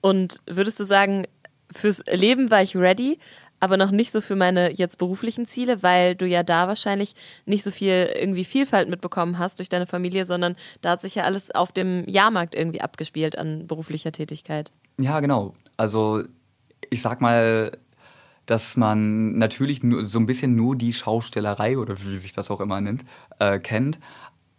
[0.00, 1.26] Und würdest du sagen,
[1.70, 3.18] fürs Leben war ich ready,
[3.60, 7.14] aber noch nicht so für meine jetzt beruflichen Ziele, weil du ja da wahrscheinlich
[7.46, 11.22] nicht so viel irgendwie Vielfalt mitbekommen hast durch deine Familie, sondern da hat sich ja
[11.22, 14.72] alles auf dem Jahrmarkt irgendwie abgespielt an beruflicher Tätigkeit.
[14.98, 15.54] Ja, genau.
[15.76, 16.24] Also
[16.90, 17.70] ich sag mal,
[18.46, 22.60] dass man natürlich nur, so ein bisschen nur die Schaustellerei oder wie sich das auch
[22.60, 23.04] immer nennt,
[23.38, 24.00] äh, kennt.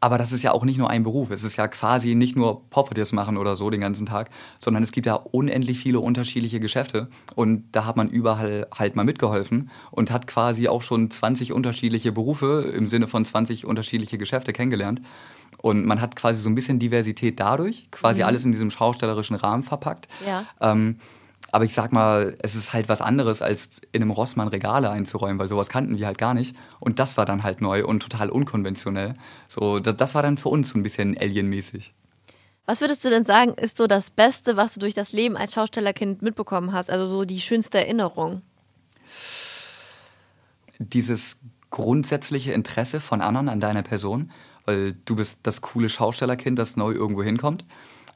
[0.04, 1.32] Aber das ist ja auch nicht nur ein Beruf.
[1.32, 4.30] Es ist ja quasi nicht nur Poffertiers machen oder so den ganzen Tag,
[4.60, 7.08] sondern es gibt ja unendlich viele unterschiedliche Geschäfte.
[7.36, 12.12] Und da hat man überall halt mal mitgeholfen und hat quasi auch schon 20 unterschiedliche
[12.12, 15.00] Berufe im Sinne von 20 unterschiedliche Geschäfte kennengelernt.
[15.62, 18.28] Und man hat quasi so ein bisschen Diversität dadurch, quasi mhm.
[18.28, 20.10] alles in diesem schaustellerischen Rahmen verpackt.
[20.28, 20.44] Ja.
[20.60, 20.98] Ähm,
[21.54, 25.38] aber ich sag mal, es ist halt was anderes, als in einem Rossmann Regale einzuräumen,
[25.38, 26.56] weil sowas kannten wir halt gar nicht.
[26.80, 29.14] Und das war dann halt neu und total unkonventionell.
[29.48, 31.94] So, das, das war dann für uns so ein bisschen alienmäßig.
[32.66, 35.54] Was würdest du denn sagen, ist so das Beste, was du durch das Leben als
[35.54, 36.90] Schaustellerkind mitbekommen hast?
[36.90, 38.42] Also so die schönste Erinnerung?
[40.80, 41.38] Dieses
[41.70, 44.32] grundsätzliche Interesse von anderen an deiner Person
[44.66, 47.66] weil du bist das coole Schaustellerkind, das neu irgendwo hinkommt.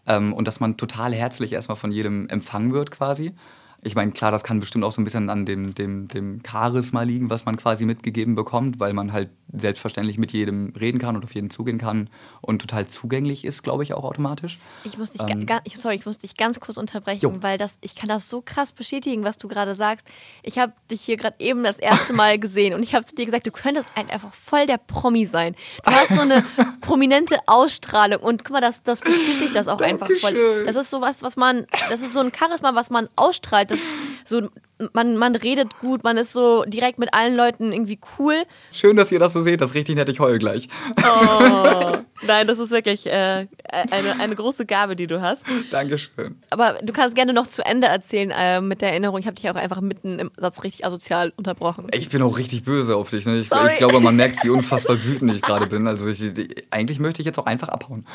[0.07, 3.33] Ähm, und dass man total herzlich erstmal von jedem empfangen wird quasi.
[3.81, 7.03] Ich meine, klar, das kann bestimmt auch so ein bisschen an dem, dem, dem Charisma
[7.03, 11.23] liegen, was man quasi mitgegeben bekommt, weil man halt selbstverständlich mit jedem reden kann und
[11.23, 12.09] auf jeden zugehen kann
[12.41, 14.57] und total zugänglich ist, glaube ich, auch automatisch.
[14.83, 17.33] Ich muss dich, ähm, ich, sorry, ich muss dich ganz kurz unterbrechen, jo.
[17.41, 20.07] weil das, ich kann das so krass bestätigen, was du gerade sagst.
[20.43, 23.25] Ich habe dich hier gerade eben das erste Mal gesehen und ich habe zu dir
[23.25, 25.55] gesagt, du könntest einfach voll der Promi sein.
[25.85, 26.43] Du hast so eine
[26.81, 30.65] prominente Ausstrahlung und guck mal, das, das bestätigt das auch einfach voll.
[30.65, 33.66] Das ist so was, was man, das ist so ein Charisma, was man ausstrahlt.
[33.67, 33.79] Das
[34.27, 34.49] so,
[34.93, 38.35] man, man redet gut, man ist so direkt mit allen Leuten irgendwie cool.
[38.73, 40.67] Schön, dass ihr das so seht, das richtig nett, ich heul gleich.
[40.97, 45.45] Oh, nein, das ist wirklich äh, eine, eine große Gabe, die du hast.
[45.71, 46.35] Dankeschön.
[46.49, 49.17] Aber du kannst gerne noch zu Ende erzählen äh, mit der Erinnerung.
[49.19, 51.87] Ich habe dich auch einfach mitten im Satz richtig asozial unterbrochen.
[51.93, 53.25] Ich bin auch richtig böse auf dich.
[53.25, 53.37] Ne?
[53.39, 55.87] Ich, ich, glaube, man merkt, wie unfassbar wütend ich gerade bin.
[55.87, 56.21] Also ich,
[56.69, 58.05] eigentlich möchte ich jetzt auch einfach abhauen.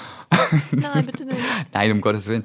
[0.73, 1.39] Nein, bitte nicht.
[1.73, 2.45] Nein, um Gottes Willen.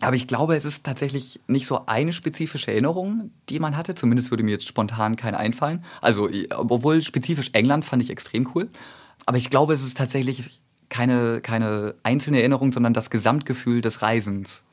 [0.00, 3.94] Aber ich glaube, es ist tatsächlich nicht so eine spezifische Erinnerung, die man hatte.
[3.94, 5.84] Zumindest würde mir jetzt spontan keine einfallen.
[6.02, 8.68] Also, obwohl spezifisch England fand ich extrem cool.
[9.24, 14.64] Aber ich glaube, es ist tatsächlich keine, keine einzelne Erinnerung, sondern das Gesamtgefühl des Reisens.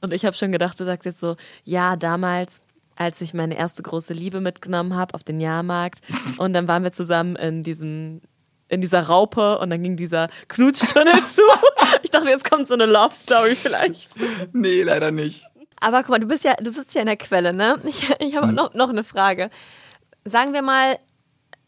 [0.00, 2.62] Und ich habe schon gedacht, du sagst jetzt so, ja, damals,
[2.96, 6.02] als ich meine erste große Liebe mitgenommen habe auf den Jahrmarkt
[6.38, 8.20] und dann waren wir zusammen in diesem
[8.74, 11.42] in dieser Raupe und dann ging dieser Knutschtunnel zu.
[12.02, 14.10] Ich dachte, jetzt kommt so eine Love Story vielleicht.
[14.52, 15.46] Nee, leider nicht.
[15.80, 17.78] Aber guck mal, du bist ja, du sitzt ja in der Quelle, ne?
[17.84, 18.54] Ich, ich habe hm.
[18.54, 19.50] noch, noch eine Frage.
[20.24, 20.98] Sagen wir mal,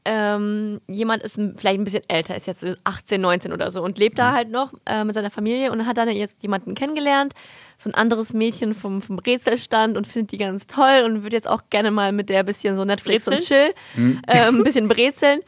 [0.04, 4.18] ähm, jemand ist vielleicht ein bisschen älter, ist jetzt 18, 19 oder so und lebt
[4.18, 4.34] da hm.
[4.36, 7.34] halt noch äh, mit seiner Familie und hat dann jetzt jemanden kennengelernt
[7.79, 11.49] so ein anderes Mädchen vom, vom Brezelstand und findet die ganz toll und würde jetzt
[11.49, 13.39] auch gerne mal mit der bisschen so Netflix Brezeln?
[13.39, 14.22] und Chill, hm.
[14.27, 15.41] äh, ein bisschen brezeln.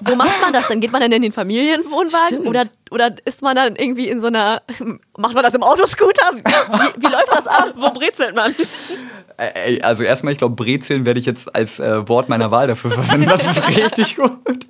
[0.00, 0.80] Wo macht man das dann?
[0.80, 4.62] Geht man dann in den Familienwohnwagen oder, oder ist man dann irgendwie in so einer,
[5.18, 6.32] macht man das im Autoscooter?
[6.34, 7.74] Wie, wie läuft das ab?
[7.76, 8.54] Wo brezelt man?
[9.82, 13.28] Also erstmal, ich glaube, brezeln werde ich jetzt als äh, Wort meiner Wahl dafür verwenden.
[13.28, 14.66] Das ist richtig gut.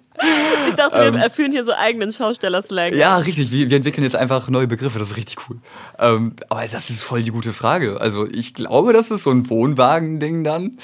[0.69, 2.95] Ich dachte, wir ähm, erfüllen hier so eigenen Schausteller-Slang.
[2.95, 3.51] Ja, richtig.
[3.51, 4.99] Wir, wir, entwickeln jetzt einfach neue Begriffe.
[4.99, 5.59] Das ist richtig cool.
[5.99, 8.01] Ähm, aber das ist voll die gute Frage.
[8.01, 10.79] Also ich glaube, das ist so ein Wohnwagen-Ding dann.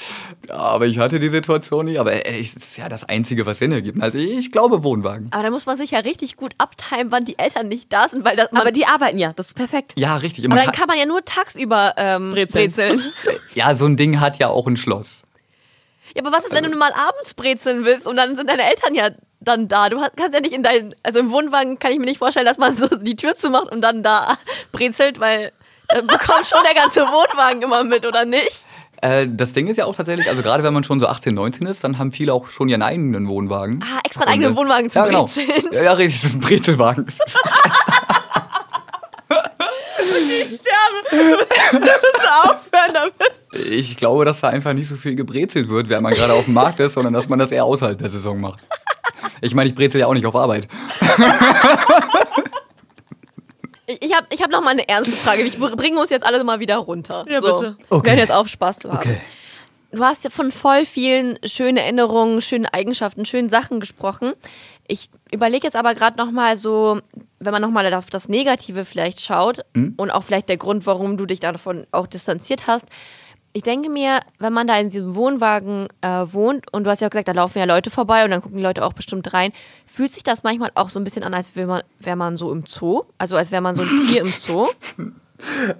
[0.49, 1.97] Aber ich hatte die Situation nie.
[1.97, 4.01] Aber es ist ja das Einzige, was Sinn ergibt.
[4.01, 5.27] Also ich glaube Wohnwagen.
[5.31, 8.25] Aber da muss man sich ja richtig gut abtimen, wann die Eltern nicht da sind.
[8.25, 9.33] Weil das, aber die arbeiten ja.
[9.33, 9.93] Das ist perfekt.
[9.97, 10.45] Ja, richtig.
[10.45, 12.71] Aber dann kann man ja nur tagsüber ähm, brezeln.
[12.71, 13.01] brezeln.
[13.53, 15.21] Ja, so ein Ding hat ja auch ein Schloss.
[16.15, 18.93] Ja, aber was ist, wenn du mal abends brezeln willst und dann sind deine Eltern
[18.93, 19.09] ja
[19.43, 19.89] dann da?
[19.89, 22.57] Du kannst ja nicht in deinen, also im Wohnwagen kann ich mir nicht vorstellen, dass
[22.57, 24.37] man so die Tür zumacht und dann da
[24.71, 25.51] brezelt, weil
[25.89, 28.67] dann bekommt schon der ganze Wohnwagen immer mit, oder nicht?
[29.01, 31.67] Äh, das Ding ist ja auch tatsächlich, also gerade wenn man schon so 18, 19
[31.67, 33.83] ist, dann haben viele auch schon ihren eigenen Wohnwagen.
[33.83, 35.23] Ah, extra einen eigenen äh, Wohnwagen zu ja, genau.
[35.23, 35.73] brezeln.
[35.73, 37.05] Ja, ja, richtig, das ist ein Brezelwagen.
[40.43, 40.99] ich sterbe.
[41.71, 43.13] Du musst aufhören damit.
[43.69, 46.53] Ich glaube, dass da einfach nicht so viel gebrezelt wird, während man gerade auf dem
[46.53, 48.59] Markt ist, sondern dass man das eher außerhalb der Saison macht.
[49.41, 50.67] Ich meine, ich brezel ja auch nicht auf Arbeit.
[53.99, 55.41] Ich habe ich hab noch mal eine ernste Frage.
[55.41, 57.25] Ich bringe uns jetzt alle mal wieder runter.
[57.27, 57.53] Ja, so.
[57.53, 57.77] bitte.
[57.89, 58.05] Okay.
[58.05, 58.97] Wir hören jetzt auf, Spaß zu haben.
[58.97, 59.17] Okay.
[59.91, 64.33] Du hast ja von voll vielen schönen Erinnerungen, schönen Eigenschaften, schönen Sachen gesprochen.
[64.87, 66.99] Ich überlege jetzt aber gerade noch mal so,
[67.39, 69.93] wenn man noch mal auf das Negative vielleicht schaut hm?
[69.97, 72.87] und auch vielleicht der Grund, warum du dich davon auch distanziert hast.
[73.55, 77.07] Ich denke mir, wenn man da in diesem Wohnwagen äh, wohnt und du hast ja
[77.07, 79.53] auch gesagt, da laufen ja Leute vorbei und dann gucken die Leute auch bestimmt rein,
[79.85, 82.51] fühlt sich das manchmal auch so ein bisschen an, als wäre man, wär man so
[82.51, 84.67] im Zoo, also als wäre man so ein Tier im Zoo.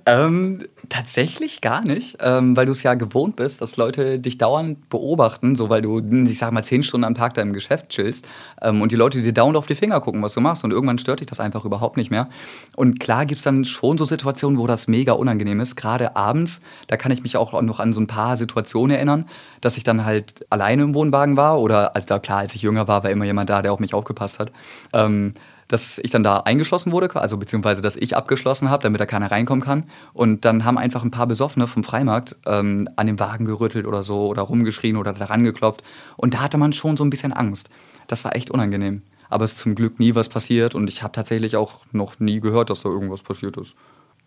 [0.06, 4.90] ähm, tatsächlich gar nicht, ähm, weil du es ja gewohnt bist, dass Leute dich dauernd
[4.90, 8.28] beobachten, so weil du, ich sag mal, zehn Stunden am Tag da im Geschäft chillst
[8.62, 10.98] ähm, und die Leute dir dauernd auf die Finger gucken, was du machst und irgendwann
[10.98, 12.30] stört dich das einfach überhaupt nicht mehr.
[12.76, 16.62] Und klar gibt es dann schon so Situationen, wo das mega unangenehm ist, gerade abends,
[16.88, 19.26] da kann ich mich auch noch an so ein paar Situationen erinnern,
[19.62, 23.04] dass ich dann halt alleine im Wohnwagen war oder, also klar, als ich jünger war,
[23.04, 24.52] war immer jemand da, der auf mich aufgepasst hat.
[24.92, 25.34] Ähm,
[25.68, 29.32] dass ich dann da eingeschlossen wurde, also beziehungsweise dass ich abgeschlossen habe, damit da keiner
[29.32, 29.90] reinkommen kann.
[30.14, 34.04] Und dann haben einfach ein paar Besoffene vom Freimarkt ähm, an dem Wagen gerüttelt oder
[34.04, 35.84] so oder rumgeschrien oder daran geklopft.
[36.18, 37.70] Und da hatte man schon so ein bisschen Angst.
[38.08, 39.02] Das war echt unangenehm.
[39.30, 42.40] aber es ist zum Glück nie was passiert und ich habe tatsächlich auch noch nie
[42.40, 43.76] gehört, dass da irgendwas passiert ist.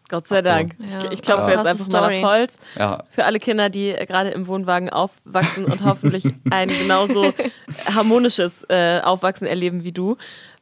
[0.09, 0.77] Gott sei Dank.
[0.79, 0.99] Ja.
[0.99, 1.57] Ich, ich klopfe ja.
[1.57, 2.21] jetzt einfach Story.
[2.21, 2.59] mal auf Holz.
[2.79, 3.05] Ja.
[3.11, 7.33] Für alle Kinder, die gerade im Wohnwagen aufwachsen und hoffentlich ein genauso
[7.95, 10.17] harmonisches äh, Aufwachsen erleben wie du.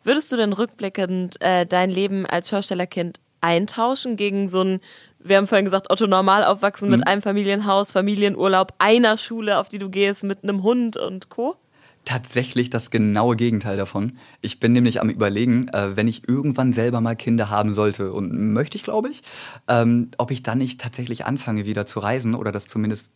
[0.05, 4.81] Würdest du denn rückblickend äh, dein Leben als Schaustellerkind eintauschen gegen so ein,
[5.19, 6.97] wir haben vorhin gesagt, Otto normal aufwachsen mhm.
[6.97, 11.57] mit einem Familienhaus, Familienurlaub, einer Schule, auf die du gehst, mit einem Hund und Co.?
[12.05, 14.19] tatsächlich das genaue Gegenteil davon.
[14.41, 18.53] Ich bin nämlich am Überlegen, äh, wenn ich irgendwann selber mal Kinder haben sollte, und
[18.53, 19.23] möchte ich, glaube ich,
[19.69, 23.11] ähm, ob ich dann nicht tatsächlich anfange, wieder zu reisen oder das zumindest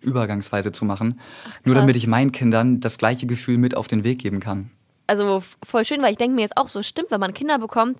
[0.00, 4.04] übergangsweise zu machen, Ach, nur damit ich meinen Kindern das gleiche Gefühl mit auf den
[4.04, 4.70] Weg geben kann.
[5.10, 7.98] Also voll schön, weil ich denke mir jetzt auch so, stimmt, wenn man Kinder bekommt,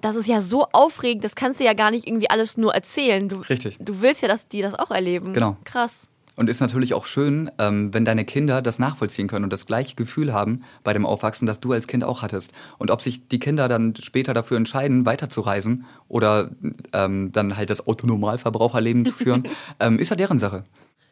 [0.00, 3.28] das ist ja so aufregend, das kannst du ja gar nicht irgendwie alles nur erzählen.
[3.28, 3.76] Du, Richtig.
[3.78, 5.34] Du willst ja, dass die das auch erleben.
[5.34, 5.58] Genau.
[5.64, 6.08] Krass.
[6.36, 9.96] Und ist natürlich auch schön, ähm, wenn deine Kinder das nachvollziehen können und das gleiche
[9.96, 12.52] Gefühl haben bei dem Aufwachsen, das du als Kind auch hattest.
[12.78, 16.52] Und ob sich die Kinder dann später dafür entscheiden, weiterzureisen oder
[16.92, 19.48] ähm, dann halt das Autonormalverbraucherleben zu führen,
[19.80, 20.62] ähm, ist ja deren Sache.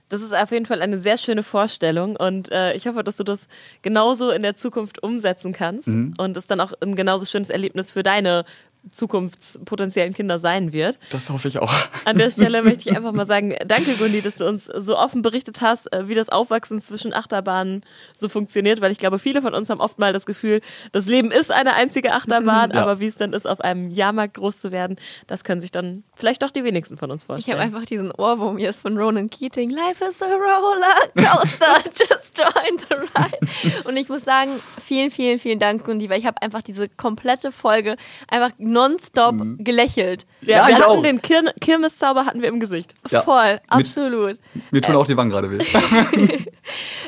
[0.08, 3.24] Das ist auf jeden Fall eine sehr schöne Vorstellung und äh, ich hoffe, dass du
[3.24, 3.48] das
[3.82, 6.14] genauso in der Zukunft umsetzen kannst mhm.
[6.18, 8.44] und es dann auch ein genauso schönes Erlebnis für deine
[8.90, 10.98] zukunftspotenziellen Kinder sein wird.
[11.10, 11.72] Das hoffe ich auch.
[12.04, 15.22] An der Stelle möchte ich einfach mal sagen, danke Gundi, dass du uns so offen
[15.22, 17.82] berichtet hast, äh, wie das Aufwachsen zwischen Achterbahnen
[18.16, 20.60] so funktioniert, weil ich glaube, viele von uns haben oft mal das Gefühl,
[20.92, 22.82] das Leben ist eine einzige Achterbahn, ja.
[22.82, 26.04] aber wie es dann ist, auf einem Jahrmarkt groß zu werden, das können sich dann
[26.14, 27.56] vielleicht doch die wenigsten von uns vorstellen.
[27.58, 32.38] Ich habe einfach diesen Ohrwurm hier von Ronan Keating, Life is a roller coaster, just
[32.38, 33.84] join the ride.
[33.84, 34.50] Und ich muss sagen,
[34.84, 37.96] vielen, vielen, vielen Dank Gundi, weil ich habe einfach diese komplette Folge
[38.28, 39.64] einfach nonstop mhm.
[39.64, 40.26] gelächelt.
[40.42, 41.02] Ja, ja wir hatten auch.
[41.02, 42.94] den Kir Kirmeszauber hatten wir im Gesicht.
[43.10, 43.22] Ja.
[43.22, 44.38] Voll, absolut.
[44.70, 45.58] Mir tun äh, auch die Wangen gerade weh.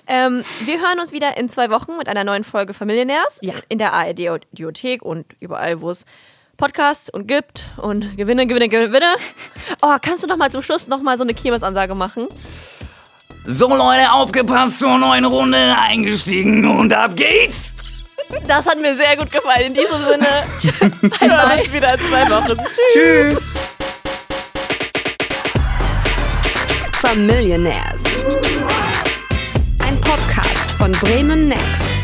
[0.07, 3.39] ähm, wir hören uns wieder in zwei Wochen mit einer neuen Folge Familienärs.
[3.43, 3.55] Ja.
[3.69, 6.05] In der ARD-Audiothek und überall, wo es
[6.57, 9.15] Podcasts und gibt und Gewinne, Gewinne, Gewinne.
[9.83, 12.27] Oh, kannst du noch mal zum Schluss noch mal so eine Kirmesansage machen?
[13.47, 17.75] So Leute, aufgepasst zur neuen Runde, eingestiegen und ab geht's!
[18.47, 19.67] Das hat mir sehr gut gefallen.
[19.67, 20.45] In diesem Sinne,
[21.21, 21.61] bye bye.
[21.61, 22.57] uns wieder in zwei Wochen.
[22.93, 23.39] Tschüss.
[23.39, 23.49] Tschüss.
[27.01, 28.03] Familionaires.
[29.79, 31.98] Ein Podcast von Bremen Next.